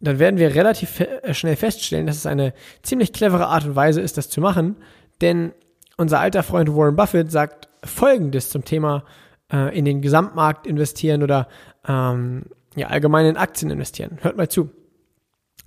dann 0.00 0.18
werden 0.18 0.38
wir 0.38 0.54
relativ 0.54 1.00
äh, 1.00 1.34
schnell 1.34 1.56
feststellen, 1.56 2.06
dass 2.06 2.16
es 2.16 2.26
eine 2.26 2.54
ziemlich 2.82 3.12
clevere 3.12 3.48
Art 3.48 3.64
und 3.64 3.76
Weise 3.76 4.00
ist, 4.00 4.16
das 4.16 4.30
zu 4.30 4.40
machen, 4.40 4.76
denn 5.20 5.52
unser 5.96 6.20
alter 6.20 6.42
Freund 6.42 6.74
Warren 6.74 6.96
Buffett 6.96 7.30
sagt 7.32 7.68
Folgendes 7.84 8.50
zum 8.50 8.64
Thema 8.64 9.04
äh, 9.52 9.76
in 9.76 9.84
den 9.84 10.00
Gesamtmarkt 10.00 10.66
investieren 10.66 11.22
oder 11.22 11.48
ähm, 11.86 12.44
ja, 12.76 12.88
allgemein 12.88 13.26
in 13.26 13.36
Aktien 13.36 13.70
investieren. 13.70 14.18
Hört 14.20 14.36
mal 14.36 14.48
zu. 14.48 14.70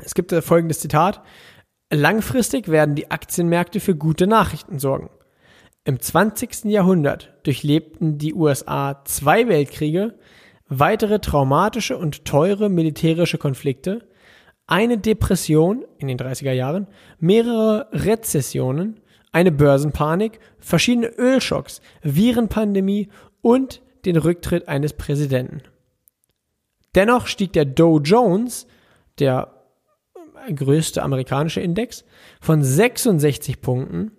Es 0.03 0.13
gibt 0.13 0.31
äh, 0.31 0.41
folgendes 0.41 0.79
Zitat. 0.79 1.21
Langfristig 1.91 2.69
werden 2.69 2.95
die 2.95 3.11
Aktienmärkte 3.11 3.81
für 3.81 3.95
gute 3.95 4.27
Nachrichten 4.27 4.79
sorgen. 4.79 5.09
Im 5.83 5.99
20. 5.99 6.65
Jahrhundert 6.65 7.33
durchlebten 7.41 8.19
die 8.19 8.35
USA 8.35 9.01
zwei 9.05 9.47
Weltkriege, 9.47 10.13
weitere 10.67 11.17
traumatische 11.17 11.97
und 11.97 12.23
teure 12.23 12.69
militärische 12.69 13.39
Konflikte, 13.39 14.07
eine 14.67 14.99
Depression 14.99 15.83
in 15.97 16.07
den 16.07 16.19
30er 16.19 16.51
Jahren, 16.51 16.85
mehrere 17.19 17.87
Rezessionen, 17.91 18.99
eine 19.31 19.51
Börsenpanik, 19.51 20.39
verschiedene 20.59 21.07
Ölschocks, 21.07 21.81
Virenpandemie 22.03 23.09
und 23.41 23.81
den 24.05 24.17
Rücktritt 24.17 24.67
eines 24.67 24.93
Präsidenten. 24.93 25.63
Dennoch 26.93 27.25
stieg 27.25 27.53
der 27.53 27.65
Dow 27.65 27.99
Jones, 27.99 28.67
der 29.17 29.51
größte 30.53 31.01
amerikanische 31.01 31.61
Index, 31.61 32.05
von 32.39 32.63
66 32.63 33.61
Punkten 33.61 34.11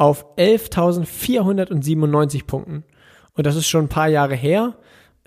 auf 0.00 0.26
11.497 0.38 2.46
Punkten. 2.46 2.84
Und 3.34 3.46
das 3.46 3.54
ist 3.54 3.68
schon 3.68 3.84
ein 3.84 3.90
paar 3.90 4.08
Jahre 4.08 4.34
her. 4.34 4.78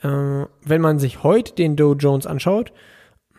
Äh, 0.01 0.48
wenn 0.63 0.82
man 0.82 0.98
sich 0.98 1.22
heute 1.22 1.53
den 1.53 1.75
Dow 1.75 1.94
Jones 1.94 2.25
anschaut, 2.25 2.74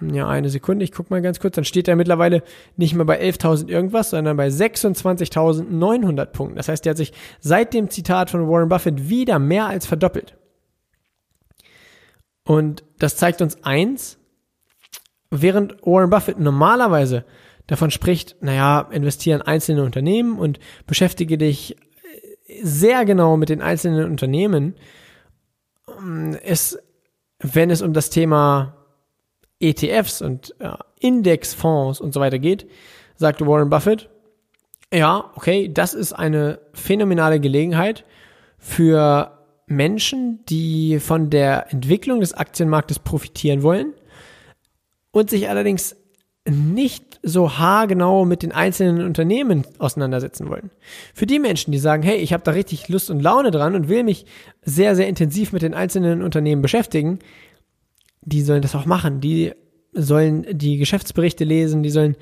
ja, 0.00 0.28
eine 0.28 0.48
Sekunde, 0.48 0.84
ich 0.84 0.92
gucke 0.92 1.12
mal 1.12 1.22
ganz 1.22 1.40
kurz, 1.40 1.56
dann 1.56 1.64
steht 1.64 1.88
er 1.88 1.96
mittlerweile 1.96 2.44
nicht 2.76 2.94
mehr 2.94 3.04
bei 3.04 3.20
11.000 3.20 3.68
irgendwas, 3.68 4.10
sondern 4.10 4.36
bei 4.36 4.46
26.900 4.46 6.26
Punkten. 6.26 6.56
Das 6.56 6.68
heißt, 6.68 6.84
der 6.84 6.90
hat 6.90 6.98
sich 6.98 7.12
seit 7.40 7.74
dem 7.74 7.90
Zitat 7.90 8.30
von 8.30 8.48
Warren 8.48 8.68
Buffett 8.68 9.08
wieder 9.08 9.40
mehr 9.40 9.66
als 9.66 9.86
verdoppelt. 9.86 10.36
Und 12.44 12.84
das 13.00 13.16
zeigt 13.16 13.42
uns 13.42 13.64
eins, 13.64 14.18
während 15.30 15.84
Warren 15.84 16.10
Buffett 16.10 16.38
normalerweise 16.38 17.24
davon 17.66 17.90
spricht, 17.90 18.36
naja, 18.40 18.88
investiere 18.90 19.40
in 19.40 19.42
einzelne 19.42 19.84
Unternehmen 19.84 20.38
und 20.38 20.58
beschäftige 20.86 21.38
dich 21.38 21.76
sehr 22.62 23.04
genau 23.04 23.36
mit 23.36 23.48
den 23.48 23.62
einzelnen 23.62 24.10
Unternehmen, 24.10 24.74
ist, 26.42 26.78
wenn 27.38 27.70
es 27.70 27.82
um 27.82 27.92
das 27.92 28.10
Thema 28.10 28.76
ETFs 29.60 30.22
und 30.22 30.54
ja, 30.60 30.78
Indexfonds 30.98 32.00
und 32.00 32.12
so 32.12 32.20
weiter 32.20 32.38
geht, 32.38 32.68
sagte 33.16 33.46
Warren 33.46 33.70
Buffett, 33.70 34.10
ja, 34.92 35.30
okay, 35.34 35.70
das 35.72 35.94
ist 35.94 36.12
eine 36.12 36.60
phänomenale 36.72 37.40
Gelegenheit 37.40 38.04
für 38.58 39.38
Menschen, 39.66 40.44
die 40.46 41.00
von 41.00 41.30
der 41.30 41.72
Entwicklung 41.72 42.20
des 42.20 42.34
Aktienmarktes 42.34 42.98
profitieren 42.98 43.62
wollen 43.62 43.94
und 45.10 45.30
sich 45.30 45.48
allerdings 45.48 45.96
nicht 46.46 47.20
so 47.22 47.56
haargenau 47.56 48.26
mit 48.26 48.42
den 48.42 48.52
einzelnen 48.52 49.04
Unternehmen 49.04 49.64
auseinandersetzen 49.78 50.48
wollen. 50.50 50.70
Für 51.14 51.26
die 51.26 51.38
Menschen, 51.38 51.72
die 51.72 51.78
sagen, 51.78 52.02
hey, 52.02 52.18
ich 52.18 52.34
habe 52.34 52.42
da 52.44 52.50
richtig 52.50 52.88
Lust 52.88 53.10
und 53.10 53.20
Laune 53.20 53.50
dran 53.50 53.74
und 53.74 53.88
will 53.88 54.04
mich 54.04 54.26
sehr, 54.62 54.94
sehr 54.94 55.08
intensiv 55.08 55.52
mit 55.52 55.62
den 55.62 55.72
einzelnen 55.72 56.22
Unternehmen 56.22 56.60
beschäftigen, 56.60 57.18
die 58.20 58.42
sollen 58.42 58.62
das 58.62 58.74
auch 58.74 58.84
machen. 58.84 59.20
Die 59.20 59.52
sollen 59.92 60.46
die 60.50 60.76
Geschäftsberichte 60.76 61.44
lesen, 61.44 61.82
die 61.82 61.90
sollen 61.90 62.16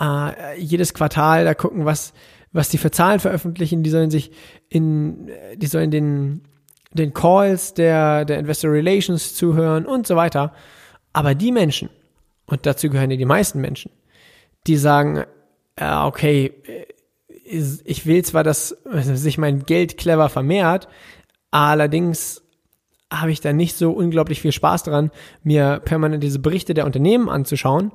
äh, 0.00 0.58
jedes 0.58 0.94
Quartal 0.94 1.44
da 1.44 1.54
gucken, 1.54 1.84
was, 1.84 2.14
was 2.52 2.70
die 2.70 2.78
für 2.78 2.90
Zahlen 2.90 3.20
veröffentlichen, 3.20 3.82
die 3.82 3.90
sollen 3.90 4.10
sich 4.10 4.30
in, 4.68 5.30
die 5.56 5.66
sollen 5.66 5.90
den, 5.90 6.42
den 6.92 7.12
Calls 7.12 7.74
der, 7.74 8.24
der 8.24 8.38
Investor 8.38 8.70
Relations 8.70 9.34
zuhören 9.34 9.84
und 9.84 10.06
so 10.06 10.16
weiter. 10.16 10.54
Aber 11.12 11.34
die 11.34 11.52
Menschen, 11.52 11.90
und 12.46 12.66
dazu 12.66 12.88
gehören 12.88 13.10
ja 13.10 13.16
die 13.16 13.24
meisten 13.24 13.60
Menschen, 13.60 13.90
die 14.66 14.76
sagen, 14.76 15.24
äh, 15.76 15.94
okay, 15.94 16.52
ich 17.44 18.06
will 18.06 18.24
zwar, 18.24 18.42
dass 18.42 18.76
sich 18.92 19.38
mein 19.38 19.66
Geld 19.66 19.96
clever 19.96 20.28
vermehrt, 20.28 20.88
allerdings 21.50 22.42
habe 23.12 23.30
ich 23.30 23.40
da 23.40 23.52
nicht 23.52 23.76
so 23.76 23.92
unglaublich 23.92 24.40
viel 24.40 24.52
Spaß 24.52 24.82
dran, 24.82 25.10
mir 25.42 25.80
permanent 25.84 26.22
diese 26.22 26.40
Berichte 26.40 26.74
der 26.74 26.86
Unternehmen 26.86 27.28
anzuschauen. 27.28 27.92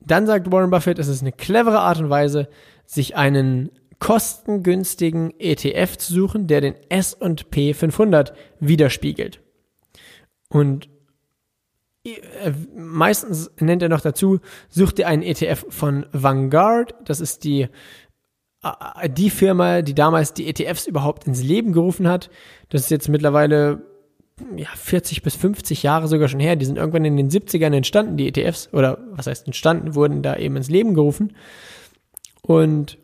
Dann 0.00 0.26
sagt 0.26 0.50
Warren 0.50 0.70
Buffett, 0.70 0.98
es 0.98 1.08
ist 1.08 1.22
eine 1.22 1.32
clevere 1.32 1.80
Art 1.80 2.00
und 2.00 2.10
Weise, 2.10 2.48
sich 2.84 3.16
einen 3.16 3.70
kostengünstigen 4.00 5.32
ETF 5.38 5.96
zu 5.96 6.12
suchen, 6.12 6.46
der 6.46 6.60
den 6.60 6.74
S&P 6.88 7.74
500 7.74 8.34
widerspiegelt. 8.60 9.40
Und 10.48 10.88
meistens 12.76 13.50
nennt 13.58 13.82
er 13.82 13.88
noch 13.88 14.00
dazu, 14.00 14.40
such 14.68 14.92
dir 14.92 15.08
einen 15.08 15.22
ETF 15.22 15.66
von 15.70 16.06
Vanguard. 16.12 16.94
Das 17.04 17.20
ist 17.20 17.44
die, 17.44 17.68
äh, 18.62 19.08
die 19.08 19.30
Firma, 19.30 19.82
die 19.82 19.94
damals 19.94 20.34
die 20.34 20.46
ETFs 20.48 20.86
überhaupt 20.86 21.26
ins 21.26 21.42
Leben 21.42 21.72
gerufen 21.72 22.08
hat. 22.08 22.30
Das 22.68 22.82
ist 22.82 22.90
jetzt 22.90 23.08
mittlerweile 23.08 23.82
ja, 24.56 24.68
40 24.74 25.22
bis 25.22 25.36
50 25.36 25.82
Jahre 25.82 26.08
sogar 26.08 26.28
schon 26.28 26.40
her. 26.40 26.56
Die 26.56 26.66
sind 26.66 26.76
irgendwann 26.76 27.04
in 27.04 27.16
den 27.16 27.30
70ern 27.30 27.74
entstanden, 27.74 28.16
die 28.16 28.28
ETFs. 28.28 28.68
Oder 28.72 28.98
was 29.12 29.26
heißt 29.26 29.46
entstanden, 29.46 29.94
wurden 29.94 30.22
da 30.22 30.36
eben 30.36 30.56
ins 30.56 30.68
Leben 30.68 30.94
gerufen. 30.94 31.34
Und 32.42 32.98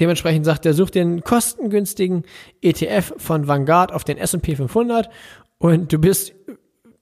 dementsprechend 0.00 0.46
sagt 0.46 0.64
er, 0.64 0.72
such 0.72 0.90
dir 0.90 1.02
einen 1.02 1.22
kostengünstigen 1.22 2.24
ETF 2.62 3.14
von 3.18 3.46
Vanguard 3.46 3.92
auf 3.92 4.04
den 4.04 4.16
S&P 4.16 4.56
500 4.56 5.10
und 5.58 5.92
du 5.92 5.98
bist, 5.98 6.34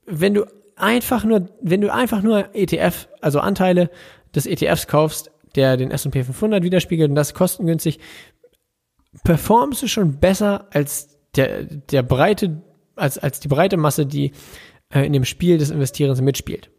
wenn 0.07 0.35
du 0.35 0.45
einfach 0.77 1.25
nur, 1.25 1.49
wenn 1.61 1.81
du 1.81 1.93
einfach 1.93 2.23
nur 2.23 2.55
ETF, 2.55 3.09
also 3.21 3.41
Anteile 3.41 3.91
des 4.35 4.47
ETFs 4.47 4.87
kaufst, 4.87 5.31
der 5.55 5.77
den 5.77 5.91
S&P 5.91 6.25
500 6.25 6.63
widerspiegelt 6.63 7.11
und 7.11 7.17
das 7.17 7.35
kostengünstig, 7.35 7.99
performst 9.25 9.83
du 9.83 9.89
schon 9.89 10.19
besser 10.19 10.69
als 10.73 11.19
der, 11.37 11.65
der 11.65 12.03
breite, 12.03 12.63
als, 12.97 13.19
als 13.19 13.41
die 13.41 13.49
breite 13.49 13.77
Masse, 13.77 14.07
die 14.07 14.33
äh, 14.91 15.05
in 15.05 15.13
dem 15.13 15.25
Spiel 15.25 15.59
des 15.59 15.71
Investierens 15.71 16.21
mitspielt. 16.21 16.71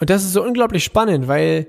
Und 0.00 0.10
das 0.10 0.24
ist 0.24 0.32
so 0.32 0.42
unglaublich 0.42 0.84
spannend, 0.84 1.28
weil 1.28 1.68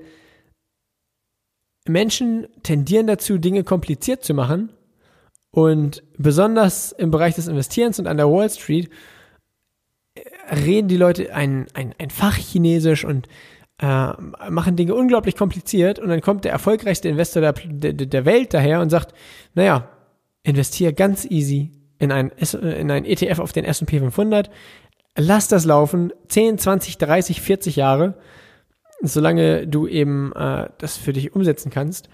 Menschen 1.86 2.46
tendieren 2.62 3.06
dazu, 3.06 3.38
Dinge 3.38 3.64
kompliziert 3.64 4.24
zu 4.24 4.34
machen. 4.34 4.72
Und 5.50 6.02
besonders 6.16 6.92
im 6.92 7.10
Bereich 7.10 7.34
des 7.34 7.46
Investierens 7.46 7.98
und 7.98 8.06
an 8.06 8.16
der 8.16 8.30
Wall 8.30 8.48
Street 8.48 8.88
reden 10.50 10.88
die 10.88 10.96
Leute 10.96 11.34
ein, 11.34 11.66
ein, 11.74 11.94
ein 11.98 12.10
Fachchinesisch 12.10 13.04
und 13.04 13.28
äh, 13.78 14.12
machen 14.48 14.76
Dinge 14.76 14.94
unglaublich 14.94 15.36
kompliziert 15.36 15.98
und 15.98 16.08
dann 16.08 16.20
kommt 16.20 16.44
der 16.44 16.52
erfolgreichste 16.52 17.08
Investor 17.08 17.42
der, 17.42 17.52
der, 17.52 17.92
der 17.92 18.24
Welt 18.24 18.54
daher 18.54 18.80
und 18.80 18.90
sagt, 18.90 19.14
naja, 19.54 19.88
investiere 20.42 20.92
ganz 20.92 21.24
easy 21.24 21.70
in 21.98 22.12
ein, 22.12 22.30
in 22.30 22.90
ein 22.90 23.04
ETF 23.04 23.38
auf 23.38 23.52
den 23.52 23.64
S&P 23.64 23.98
500, 23.98 24.50
lass 25.16 25.48
das 25.48 25.64
laufen, 25.64 26.12
10, 26.28 26.58
20, 26.58 26.98
30, 26.98 27.40
40 27.40 27.76
Jahre, 27.76 28.14
solange 29.02 29.66
du 29.66 29.86
eben 29.86 30.32
äh, 30.32 30.68
das 30.78 30.96
für 30.96 31.12
dich 31.12 31.34
umsetzen 31.34 31.70
kannst 31.70 32.08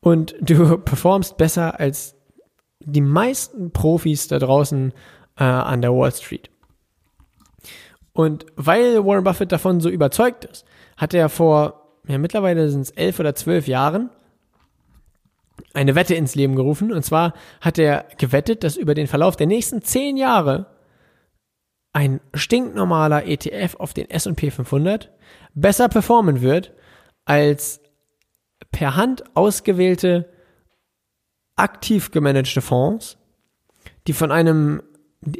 und 0.00 0.34
du 0.40 0.78
performst 0.84 1.36
besser 1.36 1.80
als 1.80 2.16
die 2.80 3.00
meisten 3.00 3.72
Profis 3.72 4.28
da 4.28 4.38
draußen 4.38 4.92
äh, 5.38 5.44
an 5.44 5.82
der 5.82 5.92
Wall 5.92 6.12
Street. 6.12 6.50
Und 8.16 8.46
weil 8.56 9.04
Warren 9.04 9.24
Buffett 9.24 9.52
davon 9.52 9.82
so 9.82 9.90
überzeugt 9.90 10.46
ist, 10.46 10.64
hat 10.96 11.12
er 11.12 11.28
vor, 11.28 11.98
ja 12.08 12.16
mittlerweile 12.16 12.70
sind 12.70 12.80
es 12.80 12.90
elf 12.90 13.20
oder 13.20 13.34
zwölf 13.34 13.68
Jahren, 13.68 14.08
eine 15.74 15.94
Wette 15.94 16.14
ins 16.14 16.34
Leben 16.34 16.56
gerufen. 16.56 16.94
Und 16.94 17.02
zwar 17.04 17.34
hat 17.60 17.78
er 17.78 18.06
gewettet, 18.16 18.64
dass 18.64 18.78
über 18.78 18.94
den 18.94 19.06
Verlauf 19.06 19.36
der 19.36 19.46
nächsten 19.46 19.82
zehn 19.82 20.16
Jahre 20.16 20.64
ein 21.92 22.22
stinknormaler 22.32 23.26
ETF 23.26 23.76
auf 23.76 23.92
den 23.92 24.08
S&P 24.08 24.50
500 24.50 25.12
besser 25.52 25.90
performen 25.90 26.40
wird 26.40 26.72
als 27.26 27.82
per 28.70 28.96
Hand 28.96 29.24
ausgewählte, 29.36 30.32
aktiv 31.54 32.12
gemanagte 32.12 32.62
Fonds, 32.62 33.18
die 34.06 34.14
von 34.14 34.32
einem, 34.32 34.82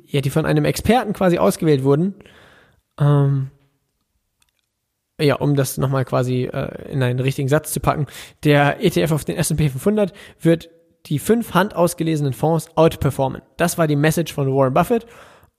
ja, 0.04 0.20
die 0.20 0.28
von 0.30 0.44
einem 0.44 0.66
Experten 0.66 1.14
quasi 1.14 1.38
ausgewählt 1.38 1.82
wurden 1.82 2.16
ähm, 2.98 3.50
ja, 5.20 5.36
um 5.36 5.56
das 5.56 5.78
nochmal 5.78 6.04
quasi 6.04 6.44
äh, 6.44 6.92
in 6.92 7.02
einen 7.02 7.20
richtigen 7.20 7.48
Satz 7.48 7.72
zu 7.72 7.80
packen, 7.80 8.06
der 8.44 8.84
ETF 8.84 9.12
auf 9.12 9.24
den 9.24 9.36
S&P 9.36 9.68
500 9.70 10.12
wird 10.40 10.68
die 11.06 11.18
fünf 11.18 11.54
handausgelesenen 11.54 12.32
Fonds 12.32 12.68
outperformen. 12.76 13.42
Das 13.56 13.78
war 13.78 13.86
die 13.86 13.96
Message 13.96 14.32
von 14.32 14.52
Warren 14.54 14.74
Buffett 14.74 15.06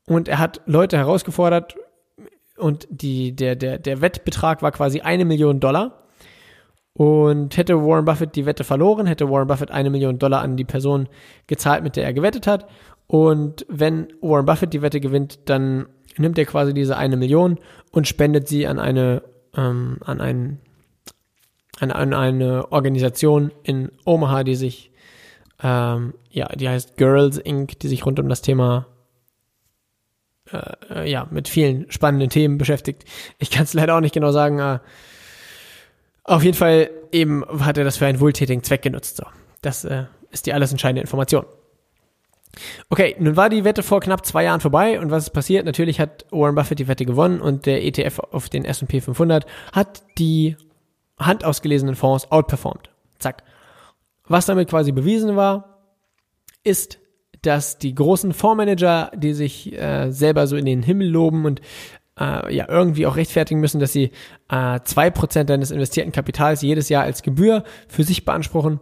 und 0.05 0.27
er 0.27 0.39
hat 0.39 0.61
Leute 0.65 0.97
herausgefordert 0.97 1.75
und 2.57 2.87
die, 2.89 3.35
der, 3.35 3.55
der, 3.55 3.77
der 3.77 4.01
Wettbetrag 4.01 4.61
war 4.61 4.71
quasi 4.71 5.01
eine 5.01 5.25
Million 5.25 5.59
Dollar. 5.59 6.03
Und 6.93 7.57
hätte 7.57 7.85
Warren 7.85 8.05
Buffett 8.05 8.35
die 8.35 8.47
Wette 8.47 8.63
verloren, 8.63 9.05
hätte 9.05 9.29
Warren 9.29 9.45
Buffett 9.45 9.69
eine 9.69 9.91
Million 9.91 10.17
Dollar 10.17 10.41
an 10.41 10.57
die 10.57 10.65
Person 10.65 11.07
gezahlt, 11.45 11.83
mit 11.83 11.95
der 11.95 12.05
er 12.05 12.13
gewettet 12.13 12.47
hat. 12.47 12.67
Und 13.05 13.67
wenn 13.69 14.07
Warren 14.21 14.47
Buffett 14.47 14.73
die 14.73 14.81
Wette 14.81 14.99
gewinnt, 14.99 15.47
dann 15.47 15.87
nimmt 16.17 16.37
er 16.37 16.45
quasi 16.45 16.73
diese 16.73 16.97
eine 16.97 17.17
Million 17.17 17.59
und 17.91 18.07
spendet 18.07 18.47
sie 18.47 18.67
an 18.67 18.79
eine, 18.79 19.23
ähm, 19.55 19.97
an 20.03 20.21
ein, 20.21 20.59
an, 21.79 21.91
an 21.91 22.13
eine 22.13 22.71
Organisation 22.71 23.51
in 23.63 23.91
Omaha, 24.05 24.43
die 24.43 24.55
sich, 24.55 24.91
ähm, 25.61 26.13
ja, 26.29 26.47
die 26.49 26.69
heißt 26.69 26.97
Girls 26.97 27.37
Inc., 27.37 27.79
die 27.79 27.87
sich 27.87 28.05
rund 28.05 28.19
um 28.19 28.29
das 28.29 28.41
Thema 28.41 28.87
äh, 30.51 31.09
ja, 31.09 31.27
mit 31.31 31.47
vielen 31.47 31.91
spannenden 31.91 32.29
Themen 32.29 32.57
beschäftigt. 32.57 33.05
Ich 33.37 33.51
kann 33.51 33.63
es 33.63 33.73
leider 33.73 33.95
auch 33.95 34.01
nicht 34.01 34.13
genau 34.13 34.31
sagen. 34.31 34.59
Äh, 34.59 34.79
auf 36.23 36.43
jeden 36.43 36.57
Fall 36.57 36.89
eben 37.11 37.45
hat 37.65 37.77
er 37.77 37.83
das 37.83 37.97
für 37.97 38.05
einen 38.05 38.19
wohltätigen 38.19 38.63
Zweck 38.63 38.81
genutzt. 38.81 39.17
So, 39.17 39.25
das 39.61 39.85
äh, 39.85 40.05
ist 40.31 40.45
die 40.45 40.53
alles 40.53 40.71
entscheidende 40.71 41.01
Information. 41.01 41.45
Okay, 42.89 43.15
nun 43.19 43.35
war 43.35 43.49
die 43.49 43.63
Wette 43.63 43.83
vor 43.83 43.99
knapp 43.99 44.25
zwei 44.25 44.43
Jahren 44.43 44.61
vorbei 44.61 44.99
und 44.99 45.11
was 45.11 45.23
ist 45.23 45.29
passiert? 45.31 45.65
Natürlich 45.65 45.99
hat 45.99 46.25
Warren 46.31 46.55
Buffett 46.55 46.79
die 46.79 46.87
Wette 46.87 47.05
gewonnen 47.05 47.41
und 47.41 47.65
der 47.65 47.83
ETF 47.83 48.19
auf 48.31 48.49
den 48.49 48.65
S&P 48.65 49.01
500 49.01 49.45
hat 49.73 50.03
die 50.17 50.55
handausgelesenen 51.19 51.95
Fonds 51.95 52.31
outperformed. 52.31 52.89
Zack. 53.19 53.43
Was 54.27 54.45
damit 54.45 54.69
quasi 54.69 54.91
bewiesen 54.91 55.35
war, 55.35 55.77
ist, 56.63 56.99
dass 57.41 57.77
die 57.77 57.95
großen 57.95 58.33
Fondsmanager, 58.33 59.11
die 59.15 59.33
sich 59.33 59.73
äh, 59.73 60.11
selber 60.11 60.47
so 60.47 60.55
in 60.55 60.65
den 60.65 60.83
Himmel 60.83 61.07
loben 61.07 61.45
und 61.45 61.61
äh, 62.19 62.53
ja 62.53 62.67
irgendwie 62.67 63.05
auch 63.05 63.15
rechtfertigen 63.15 63.59
müssen, 63.59 63.79
dass 63.79 63.93
sie 63.93 64.11
äh, 64.49 64.79
zwei 64.83 65.07
äh, 65.07 65.11
Prozent 65.11 65.49
deines 65.49 65.71
investierten 65.71 66.11
Kapitals 66.11 66.61
jedes 66.61 66.89
Jahr 66.89 67.03
als 67.03 67.21
Gebühr 67.23 67.63
für 67.87 68.03
sich 68.03 68.25
beanspruchen, 68.25 68.79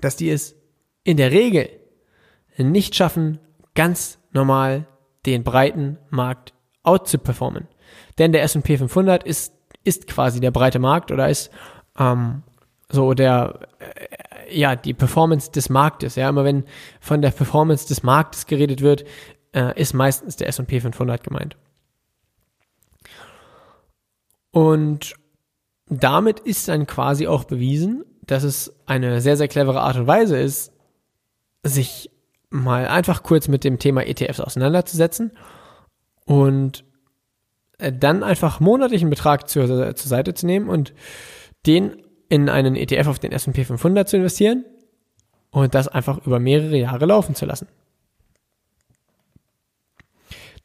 dass 0.00 0.16
die 0.16 0.30
es 0.30 0.56
in 1.04 1.16
der 1.16 1.30
Regel 1.30 1.68
nicht 2.56 2.94
schaffen, 2.94 3.38
ganz 3.74 4.18
normal 4.32 4.86
den 5.26 5.42
breiten 5.42 5.98
Markt 6.10 6.54
out 6.82 7.08
zu 7.08 7.18
performen. 7.18 7.66
Denn 8.18 8.32
der 8.32 8.42
S&P 8.42 8.76
500 8.76 9.24
ist, 9.24 9.54
ist 9.82 10.06
quasi 10.06 10.40
der 10.40 10.50
breite 10.50 10.78
Markt 10.78 11.10
oder 11.10 11.28
ist 11.28 11.50
ähm, 11.98 12.42
so 12.88 13.14
der, 13.14 13.60
äh, 13.78 14.58
ja, 14.58 14.76
die 14.76 14.94
Performance 14.94 15.50
des 15.50 15.68
Marktes. 15.68 16.16
Ja, 16.16 16.28
immer 16.28 16.44
wenn 16.44 16.64
von 17.00 17.22
der 17.22 17.30
Performance 17.30 17.86
des 17.88 18.02
Marktes 18.02 18.46
geredet 18.46 18.80
wird, 18.80 19.04
äh, 19.52 19.78
ist 19.80 19.94
meistens 19.94 20.36
der 20.36 20.48
S&P 20.48 20.80
500 20.80 21.22
gemeint. 21.22 21.56
Und 24.50 25.14
damit 25.88 26.40
ist 26.40 26.68
dann 26.68 26.86
quasi 26.86 27.26
auch 27.26 27.44
bewiesen, 27.44 28.04
dass 28.22 28.42
es 28.42 28.74
eine 28.86 29.20
sehr, 29.20 29.36
sehr 29.36 29.48
clevere 29.48 29.80
Art 29.80 29.96
und 29.96 30.06
Weise 30.06 30.38
ist, 30.38 30.72
sich 31.62 32.10
mal 32.54 32.86
einfach 32.86 33.22
kurz 33.24 33.48
mit 33.48 33.64
dem 33.64 33.78
Thema 33.78 34.06
ETFs 34.06 34.40
auseinanderzusetzen 34.40 35.32
und 36.24 36.84
äh, 37.78 37.92
dann 37.92 38.22
einfach 38.22 38.60
monatlichen 38.60 39.10
Betrag 39.10 39.48
zur, 39.48 39.66
zur 39.96 40.08
Seite 40.08 40.34
zu 40.34 40.46
nehmen 40.46 40.68
und 40.68 40.94
den 41.66 42.02
in 42.28 42.48
einen 42.48 42.76
ETF 42.76 43.08
auf 43.08 43.18
den 43.18 43.32
S&P 43.32 43.64
500 43.64 44.08
zu 44.08 44.16
investieren 44.16 44.64
und 45.50 45.74
das 45.74 45.88
einfach 45.88 46.24
über 46.26 46.38
mehrere 46.38 46.76
Jahre 46.76 47.06
laufen 47.06 47.34
zu 47.34 47.44
lassen. 47.44 47.66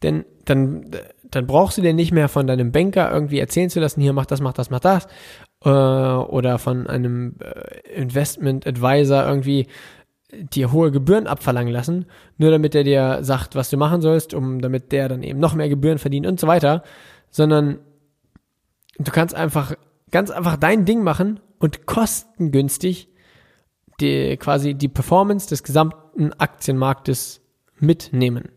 Denn 0.03 0.25
dann, 0.45 0.91
dann 1.29 1.47
brauchst 1.47 1.77
du 1.77 1.81
dir 1.81 1.93
nicht 1.93 2.11
mehr 2.11 2.29
von 2.29 2.47
deinem 2.47 2.71
Banker 2.71 3.11
irgendwie 3.11 3.39
erzählen 3.39 3.69
zu 3.69 3.79
lassen, 3.79 3.99
hier 3.99 4.13
mach 4.13 4.25
das, 4.27 4.41
mach 4.41 4.53
das, 4.53 4.69
mach 4.69 4.79
das, 4.79 5.07
äh, 5.65 5.69
oder 5.69 6.59
von 6.59 6.87
einem 6.87 7.35
äh, 7.41 7.93
Investment 7.93 8.65
Advisor 8.65 9.25
irgendwie 9.27 9.67
dir 10.31 10.71
hohe 10.71 10.91
Gebühren 10.91 11.27
abverlangen 11.27 11.73
lassen, 11.73 12.05
nur 12.37 12.51
damit 12.51 12.75
er 12.75 12.83
dir 12.83 13.19
sagt, 13.23 13.55
was 13.55 13.69
du 13.69 13.77
machen 13.77 14.01
sollst, 14.01 14.33
um 14.33 14.61
damit 14.61 14.91
der 14.91 15.09
dann 15.09 15.23
eben 15.23 15.39
noch 15.39 15.55
mehr 15.55 15.69
Gebühren 15.69 15.97
verdient 15.97 16.27
und 16.27 16.39
so 16.39 16.47
weiter, 16.47 16.83
sondern 17.31 17.79
du 18.97 19.11
kannst 19.11 19.35
einfach 19.35 19.75
ganz 20.11 20.29
einfach 20.29 20.57
dein 20.57 20.85
Ding 20.85 21.03
machen 21.03 21.39
und 21.59 21.85
kostengünstig 21.85 23.09
die, 23.99 24.37
quasi 24.37 24.75
die 24.75 24.87
Performance 24.87 25.49
des 25.49 25.63
gesamten 25.63 26.33
Aktienmarktes 26.33 27.41
mitnehmen. 27.79 28.49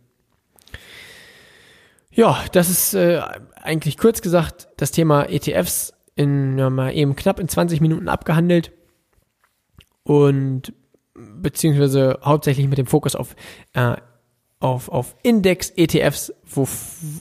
Ja, 2.10 2.44
das 2.52 2.68
ist 2.68 2.94
äh, 2.94 3.22
eigentlich 3.54 3.96
kurz 3.96 4.20
gesagt 4.20 4.68
das 4.76 4.90
Thema 4.90 5.24
ETFs 5.24 5.94
in 6.14 6.58
ja, 6.58 6.68
mal 6.68 6.94
eben 6.94 7.16
knapp 7.16 7.40
in 7.40 7.48
20 7.48 7.80
Minuten 7.80 8.08
abgehandelt. 8.08 8.72
Und 10.04 10.74
beziehungsweise 11.14 12.18
hauptsächlich 12.24 12.68
mit 12.68 12.78
dem 12.78 12.86
Fokus 12.86 13.14
auf, 13.14 13.36
äh, 13.74 13.96
auf, 14.60 14.88
auf 14.88 15.16
Index-ETFs, 15.22 16.32
wo, 16.44 16.66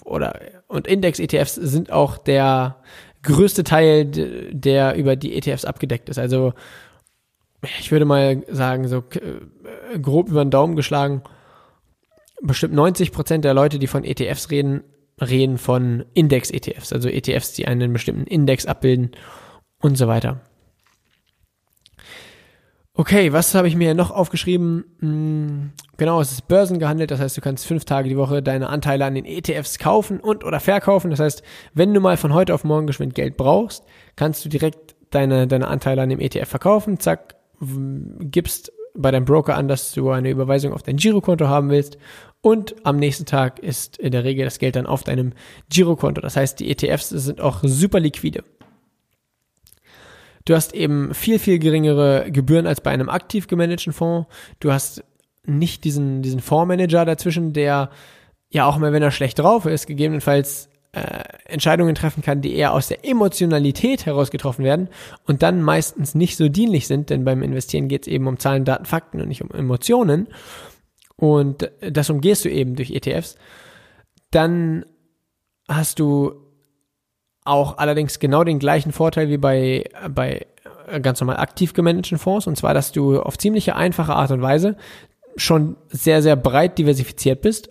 oder, 0.06 0.40
und 0.68 0.88
Index-ETFs 0.88 1.56
sind 1.56 1.92
auch 1.92 2.18
der 2.18 2.78
größte 3.24 3.64
Teil, 3.64 4.06
der 4.06 4.96
über 4.96 5.16
die 5.16 5.36
ETFs 5.36 5.66
abgedeckt 5.66 6.10
ist. 6.10 6.20
Also, 6.20 6.54
ich 7.80 7.92
würde 7.92 8.06
mal 8.06 8.44
sagen, 8.50 8.88
so 8.88 9.04
äh, 9.12 10.00
grob 10.00 10.30
über 10.30 10.44
den 10.44 10.52
Daumen 10.52 10.76
geschlagen, 10.76 11.22
bestimmt 12.42 12.74
90 12.74 13.12
Prozent 13.12 13.46
der 13.46 13.54
Leute, 13.54 13.78
die 13.78 13.88
von 13.88 14.04
ETFs 14.04 14.50
reden, 14.50 14.84
reden 15.20 15.58
von 15.58 16.06
Index-ETFs, 16.14 16.94
also 16.94 17.10
ETFs, 17.10 17.54
die 17.54 17.68
einen 17.68 17.94
bestimmten 17.94 18.26
Index 18.26 18.66
abbilden 18.66 19.12
und 19.80 19.98
so 19.98 20.08
weiter. 20.08 20.42
Okay, 23.02 23.34
was 23.34 23.56
habe 23.56 23.68
ich 23.68 23.76
mir 23.76 23.96
noch 23.96 24.12
aufgeschrieben? 24.12 24.86
Hm, 25.00 25.72
genau, 25.98 26.22
es 26.22 26.34
ist 26.34 26.48
börsengehandelt, 26.48 27.10
das 27.10 27.20
heißt, 27.20 27.36
du 27.36 27.42
kannst 27.42 27.66
fünf 27.66 27.84
Tage 27.84 28.08
die 28.10 28.16
Woche 28.16 28.44
deine 28.44 28.70
Anteile 28.70 29.06
an 29.06 29.16
den 29.16 29.26
ETFs 29.26 29.80
kaufen 29.80 30.20
und 30.20 30.44
oder 30.44 30.60
verkaufen. 30.60 31.10
Das 31.10 31.20
heißt, 31.20 31.42
wenn 31.74 31.96
du 31.96 32.00
mal 32.00 32.16
von 32.16 32.32
heute 32.32 32.54
auf 32.54 32.64
morgen 32.64 32.86
geschwind 32.86 33.16
Geld 33.16 33.38
brauchst, 33.38 33.86
kannst 34.16 34.46
du 34.46 34.50
direkt 34.50 34.94
deine, 35.10 35.48
deine 35.48 35.68
Anteile 35.68 36.04
an 36.04 36.10
dem 36.10 36.20
ETF 36.20 36.48
verkaufen, 36.48 37.00
zack, 37.00 37.38
gibst 38.20 38.72
bei 38.94 39.10
deinem 39.10 39.26
Broker 39.26 39.58
an, 39.58 39.68
dass 39.68 39.94
du 39.94 40.12
eine 40.12 40.30
Überweisung 40.30 40.72
auf 40.72 40.84
dein 40.84 40.98
Girokonto 40.98 41.48
haben 41.48 41.72
willst 41.72 41.98
und 42.42 42.76
am 42.86 42.98
nächsten 42.98 43.26
Tag 43.26 43.58
ist 43.58 43.98
in 43.98 44.12
der 44.12 44.26
Regel 44.26 44.46
das 44.46 44.60
Geld 44.60 44.76
dann 44.76 44.86
auf 44.86 45.04
deinem 45.04 45.34
Girokonto. 45.70 46.22
Das 46.22 46.38
heißt, 46.38 46.60
die 46.60 46.70
ETFs 46.70 47.10
sind 47.10 47.42
auch 47.42 47.62
super 47.64 48.00
liquide. 48.00 48.44
Du 50.46 50.56
hast 50.56 50.74
eben 50.74 51.14
viel, 51.14 51.40
viel 51.40 51.60
geringere 51.60 52.32
Gebühren 52.32 52.68
als 52.68 52.82
bei 52.82 52.92
einem 52.92 53.10
aktiv 53.10 53.48
gemanagten 53.48 53.94
Fonds. 53.94 54.28
Du 54.60 54.72
hast 54.72 55.04
nicht 55.46 55.84
diesen, 55.84 56.22
diesen 56.22 56.40
Fondsmanager 56.40 57.06
dazwischen, 57.06 57.54
der 57.54 57.90
ja 58.50 58.66
auch 58.66 58.78
mal, 58.78 58.94
wenn 58.94 59.04
er 59.04 59.12
schlecht 59.12 59.40
drauf 59.40 59.66
ist, 59.66 59.88
gegebenenfalls 59.88 60.70
äh, 60.92 61.24
Entscheidungen 61.46 61.96
treffen 61.96 62.22
kann, 62.22 62.42
die 62.42 62.54
eher 62.54 62.74
aus 62.74 62.90
der 62.90 63.06
Emotionalität 63.06 64.06
heraus 64.06 64.30
getroffen 64.30 64.66
werden 64.66 64.90
und 65.26 65.42
dann 65.42 65.62
meistens 65.62 66.16
nicht 66.16 66.38
so 66.38 66.50
dienlich 66.50 66.88
sind, 66.88 67.10
denn 67.10 67.24
beim 67.24 67.44
Investieren 67.44 67.88
geht 67.88 68.04
es 68.04 68.08
eben 68.12 68.28
um 68.28 68.40
Zahlen, 68.40 68.66
Daten, 68.66 68.86
Fakten 68.86 69.22
und 69.22 69.30
nicht 69.30 69.42
um 69.42 69.52
Emotionen. 69.52 70.28
Und 71.16 71.72
das 71.80 72.10
umgehst 72.10 72.44
du 72.46 72.50
eben 72.50 72.76
durch 72.76 72.92
ETFs. 72.92 73.36
Dann 74.32 74.86
hast 75.68 76.00
du 76.00 76.34
auch 77.52 77.78
allerdings 77.78 78.20
genau 78.20 78.44
den 78.44 78.60
gleichen 78.60 78.92
Vorteil 78.92 79.30
wie 79.30 79.38
bei, 79.38 79.84
bei 80.10 80.48
ganz 81.02 81.20
normal 81.20 81.38
aktiv 81.38 81.74
gemanagten 81.74 82.18
Fonds, 82.18 82.48
und 82.48 82.58
zwar, 82.58 82.74
dass 82.74 82.92
du 82.92 83.22
auf 83.22 83.38
ziemliche 83.38 83.76
einfache 83.76 84.16
Art 84.16 84.32
und 84.32 84.42
Weise 84.42 84.78
schon 85.36 85.76
sehr, 85.90 86.22
sehr 86.22 86.36
breit 86.36 86.78
diversifiziert 86.78 87.42
bist 87.42 87.70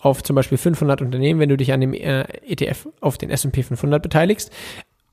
auf 0.00 0.22
zum 0.22 0.34
Beispiel 0.34 0.58
500 0.58 1.00
Unternehmen, 1.00 1.38
wenn 1.38 1.48
du 1.48 1.56
dich 1.56 1.72
an 1.72 1.80
dem 1.80 1.94
äh, 1.94 2.22
ETF 2.46 2.88
auf 3.00 3.18
den 3.18 3.30
S&P 3.30 3.62
500 3.62 4.02
beteiligst. 4.02 4.50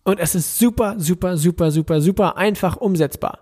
Und 0.04 0.20
es 0.20 0.34
ist 0.34 0.58
super, 0.58 0.96
super, 0.98 1.38
super, 1.38 1.70
super, 1.70 2.02
super 2.02 2.38
einfach 2.38 2.78
umsetzbar. 2.78 3.40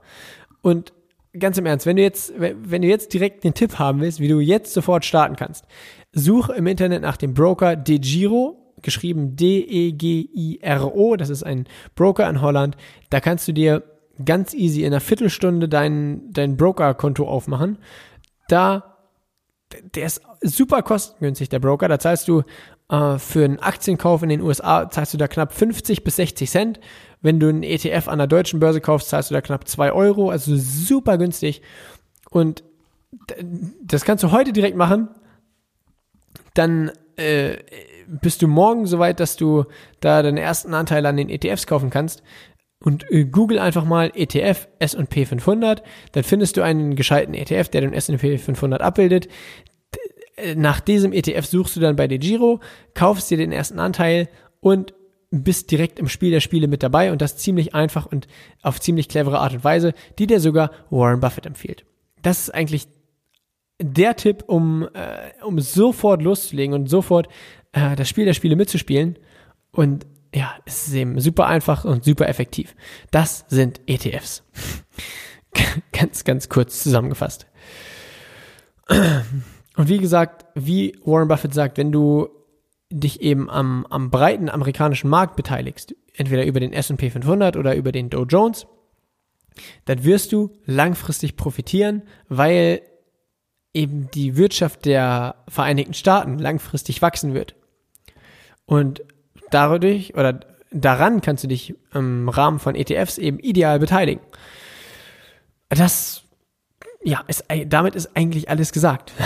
Und 0.62 0.92
ganz 1.40 1.58
im 1.58 1.66
Ernst, 1.66 1.86
wenn 1.86 1.96
du 1.96 2.02
jetzt, 2.02 2.34
wenn 2.38 2.82
du 2.82 2.88
jetzt 2.90 3.14
direkt 3.14 3.46
den 3.46 3.54
Tipp 3.54 3.80
haben 3.80 4.02
willst, 4.02 4.20
wie 4.20 4.28
du 4.28 4.40
jetzt 4.40 4.74
sofort 4.74 5.06
starten 5.06 5.38
kannst, 5.38 5.64
such 6.12 6.50
im 6.50 6.68
Internet 6.68 7.02
nach 7.02 7.16
dem 7.16 7.34
Broker 7.34 7.78
DeGiro 7.78 8.67
geschrieben 8.82 9.36
D-E-G-I-R-O. 9.36 11.16
Das 11.16 11.30
ist 11.30 11.44
ein 11.44 11.68
Broker 11.96 12.30
in 12.30 12.42
Holland. 12.42 12.78
Da 13.10 13.20
kannst 13.20 13.48
du 13.48 13.54
dir 13.54 13.84
ganz 14.24 14.54
easy 14.54 14.82
in 14.82 14.88
einer 14.88 15.00
Viertelstunde 15.00 15.70
dein, 15.70 16.32
dein 16.32 16.58
Broker-Konto 16.58 17.28
aufmachen. 17.28 17.78
Da, 18.48 18.98
der 19.96 20.06
ist 20.06 20.22
super 20.42 20.82
kostengünstig, 20.82 21.50
der 21.50 21.60
Broker. 21.60 21.88
Da 21.88 22.00
zahlst 22.00 22.28
du 22.28 22.44
äh, 22.90 23.18
für 23.18 23.46
einen 23.46 23.60
Aktienkauf 23.60 24.24
in 24.24 24.30
den 24.30 24.42
USA, 24.42 24.90
zahlst 24.90 25.14
du 25.14 25.18
da 25.18 25.28
knapp 25.28 25.54
50 25.54 26.04
bis 26.04 26.16
60 26.16 26.50
Cent. 26.50 26.80
Wenn 27.22 27.40
du 27.40 27.50
einen 27.50 27.64
ETF 27.64 28.08
an 28.08 28.20
der 28.20 28.28
deutschen 28.28 28.60
Börse 28.60 28.82
kaufst, 28.82 29.10
zahlst 29.10 29.32
du 29.32 29.34
da 29.34 29.42
knapp 29.42 29.68
2 29.68 29.92
Euro. 29.92 30.30
Also 30.30 30.56
super 30.56 31.18
günstig. 31.18 31.62
Und 32.30 32.64
das 33.82 34.06
kannst 34.06 34.24
du 34.24 34.32
heute 34.32 34.54
direkt 34.54 34.78
machen. 34.78 35.10
Dann 36.54 36.92
äh, 37.18 37.58
bist 38.08 38.42
du 38.42 38.48
morgen 38.48 38.86
soweit, 38.86 39.20
dass 39.20 39.36
du 39.36 39.66
da 40.00 40.24
deine 40.24 40.42
ersten 40.42 40.74
Anteile 40.74 41.10
an 41.10 41.18
den 41.18 41.30
ETFs 41.30 41.68
kaufen 41.68 41.90
kannst. 41.90 42.24
Und 42.84 43.10
äh, 43.12 43.26
google 43.26 43.60
einfach 43.60 43.86
mal 43.86 44.12
ETF 44.14 44.68
S&P 44.80 45.26
500, 45.26 45.82
dann 46.12 46.24
findest 46.24 46.58
du 46.58 46.62
einen 46.62 46.96
gescheiten 46.96 47.34
ETF, 47.34 47.70
der 47.70 47.82
den 47.82 47.94
S&P 47.94 48.38
500 48.38 48.82
abbildet. 48.82 49.28
Äh, 50.36 50.56
nach 50.56 50.80
diesem 50.80 51.12
ETF 51.12 51.46
suchst 51.46 51.76
du 51.76 51.80
dann 51.80 51.96
bei 51.96 52.08
DeGiro, 52.08 52.60
kaufst 52.94 53.32
dir 53.32 53.38
den 53.38 53.52
ersten 53.52 53.80
Anteil 53.80 54.30
und 54.60 54.94
bist 55.30 55.72
direkt 55.72 56.00
im 56.00 56.08
Spiel 56.08 56.32
der 56.32 56.40
Spiele 56.40 56.68
mit 56.68 56.84
dabei 56.84 57.12
und 57.12 57.22
das 57.22 57.38
ziemlich 57.38 57.76
einfach 57.76 58.06
und 58.06 58.28
auf 58.62 58.80
ziemlich 58.80 59.10
clevere 59.10 59.40
Art 59.40 59.54
und 59.54 59.64
Weise, 59.64 59.94
die 60.20 60.28
dir 60.28 60.40
sogar 60.40 60.72
Warren 60.90 61.20
Buffett 61.20 61.46
empfiehlt. 61.46 61.86
Das 62.22 62.40
ist 62.40 62.54
eigentlich 62.54 62.88
der 63.80 64.16
Tipp, 64.16 64.44
um, 64.48 64.88
äh, 64.94 65.44
um 65.44 65.60
sofort 65.60 66.22
loszulegen 66.22 66.74
und 66.74 66.90
sofort 66.90 67.28
äh, 67.72 67.96
das 67.96 68.10
Spiel 68.10 68.26
der 68.26 68.34
Spiele 68.34 68.56
mitzuspielen. 68.56 69.18
Und 69.72 70.06
ja, 70.34 70.56
es 70.66 70.88
ist 70.88 70.94
eben 70.94 71.20
super 71.20 71.48
einfach 71.48 71.86
und 71.86 72.04
super 72.04 72.28
effektiv. 72.28 72.76
Das 73.12 73.46
sind 73.48 73.82
ETFs. 73.88 74.44
ganz, 75.92 76.24
ganz 76.24 76.50
kurz 76.50 76.84
zusammengefasst. 76.84 77.48
Und 78.90 79.90
wie 79.90 79.98
gesagt, 79.98 80.46
wie 80.56 80.98
Warren 81.04 81.28
Buffett 81.28 81.54
sagt, 81.54 81.78
wenn 81.78 81.92
du 81.92 82.30
dich 82.90 83.22
eben 83.22 83.50
am, 83.50 83.86
am 83.90 84.10
breiten 84.10 84.50
amerikanischen 84.50 85.10
Markt 85.10 85.36
beteiligst, 85.36 85.94
entweder 86.14 86.46
über 86.46 86.60
den 86.60 86.74
S&P 86.74 87.10
500 87.10 87.58
oder 87.58 87.76
über 87.76 87.92
den 87.92 88.10
Dow 88.10 88.24
Jones, 88.24 88.66
dann 89.86 90.04
wirst 90.04 90.32
du 90.32 90.52
langfristig 90.66 91.36
profitieren, 91.36 92.04
weil 92.30 92.82
eben 93.78 94.10
die 94.12 94.36
Wirtschaft 94.36 94.86
der 94.86 95.36
Vereinigten 95.48 95.94
Staaten 95.94 96.40
langfristig 96.40 97.02
wachsen 97.02 97.36
wird. 97.36 97.56
Und 98.66 99.04
dadurch 99.52 100.16
oder 100.16 100.40
daran 100.72 101.22
kannst 101.22 101.44
du 101.44 101.48
dich 101.48 101.76
im 101.94 102.28
Rahmen 102.28 102.60
von 102.60 102.76
ETFs 102.76 103.20
eben 103.20 103.40
ideal 103.40 103.80
beteiligen. 103.80 104.22
Das, 105.70 106.24
ja, 107.04 107.24
ist, 107.28 107.46
damit 107.68 107.96
ist 107.96 108.18
eigentlich 108.18 108.50
alles 108.50 108.74
gesagt. 108.74 109.14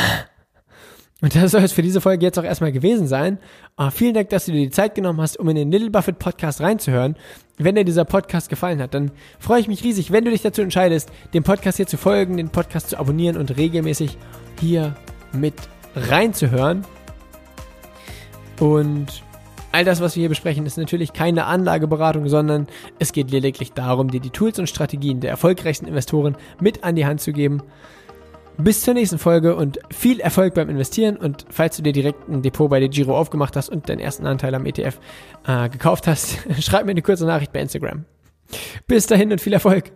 Und 1.21 1.35
das 1.35 1.51
soll 1.51 1.61
es 1.61 1.71
für 1.71 1.83
diese 1.83 2.01
Folge 2.01 2.25
jetzt 2.25 2.39
auch 2.39 2.43
erstmal 2.43 2.71
gewesen 2.71 3.07
sein. 3.07 3.37
Uh, 3.79 3.91
vielen 3.91 4.15
Dank, 4.15 4.29
dass 4.29 4.45
du 4.45 4.51
dir 4.51 4.61
die 4.61 4.71
Zeit 4.71 4.95
genommen 4.95 5.21
hast, 5.21 5.37
um 5.37 5.47
in 5.49 5.55
den 5.55 5.71
Little 5.71 5.91
Buffett 5.91 6.17
Podcast 6.17 6.61
reinzuhören. 6.61 7.15
Wenn 7.57 7.75
dir 7.75 7.85
dieser 7.85 8.05
Podcast 8.05 8.49
gefallen 8.49 8.81
hat, 8.81 8.95
dann 8.95 9.11
freue 9.37 9.61
ich 9.61 9.67
mich 9.67 9.83
riesig, 9.83 10.11
wenn 10.11 10.25
du 10.25 10.31
dich 10.31 10.41
dazu 10.41 10.63
entscheidest, 10.63 11.11
dem 11.35 11.43
Podcast 11.43 11.77
hier 11.77 11.85
zu 11.85 11.97
folgen, 11.97 12.37
den 12.37 12.49
Podcast 12.49 12.89
zu 12.89 12.97
abonnieren 12.97 13.37
und 13.37 13.55
regelmäßig 13.55 14.17
hier 14.59 14.95
mit 15.31 15.53
reinzuhören. 15.95 16.85
Und 18.59 19.23
All 19.73 19.85
das, 19.85 20.01
was 20.01 20.17
wir 20.17 20.21
hier 20.21 20.29
besprechen, 20.29 20.65
ist 20.65 20.77
natürlich 20.77 21.13
keine 21.13 21.45
Anlageberatung, 21.45 22.27
sondern 22.27 22.67
es 22.99 23.13
geht 23.13 23.31
lediglich 23.31 23.71
darum, 23.71 24.11
dir 24.11 24.19
die 24.19 24.29
Tools 24.29 24.59
und 24.59 24.67
Strategien 24.67 25.21
der 25.21 25.29
erfolgreichsten 25.29 25.87
Investoren 25.87 26.35
mit 26.59 26.83
an 26.83 26.97
die 26.97 27.05
Hand 27.05 27.21
zu 27.21 27.31
geben. 27.31 27.63
Bis 28.63 28.81
zur 28.81 28.93
nächsten 28.93 29.17
Folge 29.17 29.55
und 29.55 29.79
viel 29.91 30.19
Erfolg 30.19 30.53
beim 30.53 30.69
Investieren. 30.69 31.17
Und 31.17 31.45
falls 31.49 31.77
du 31.77 31.83
dir 31.83 31.93
direkt 31.93 32.29
ein 32.29 32.41
Depot 32.41 32.69
bei 32.69 32.79
der 32.79 32.89
Giro 32.89 33.17
aufgemacht 33.17 33.55
hast 33.55 33.69
und 33.69 33.89
deinen 33.89 33.99
ersten 33.99 34.27
Anteil 34.27 34.53
am 34.53 34.65
ETF 34.65 34.99
äh, 35.47 35.69
gekauft 35.69 36.05
hast, 36.05 36.37
schreib 36.59 36.85
mir 36.85 36.91
eine 36.91 37.01
kurze 37.01 37.25
Nachricht 37.25 37.53
bei 37.53 37.59
Instagram. 37.59 38.05
Bis 38.87 39.07
dahin 39.07 39.31
und 39.31 39.41
viel 39.41 39.53
Erfolg. 39.53 39.91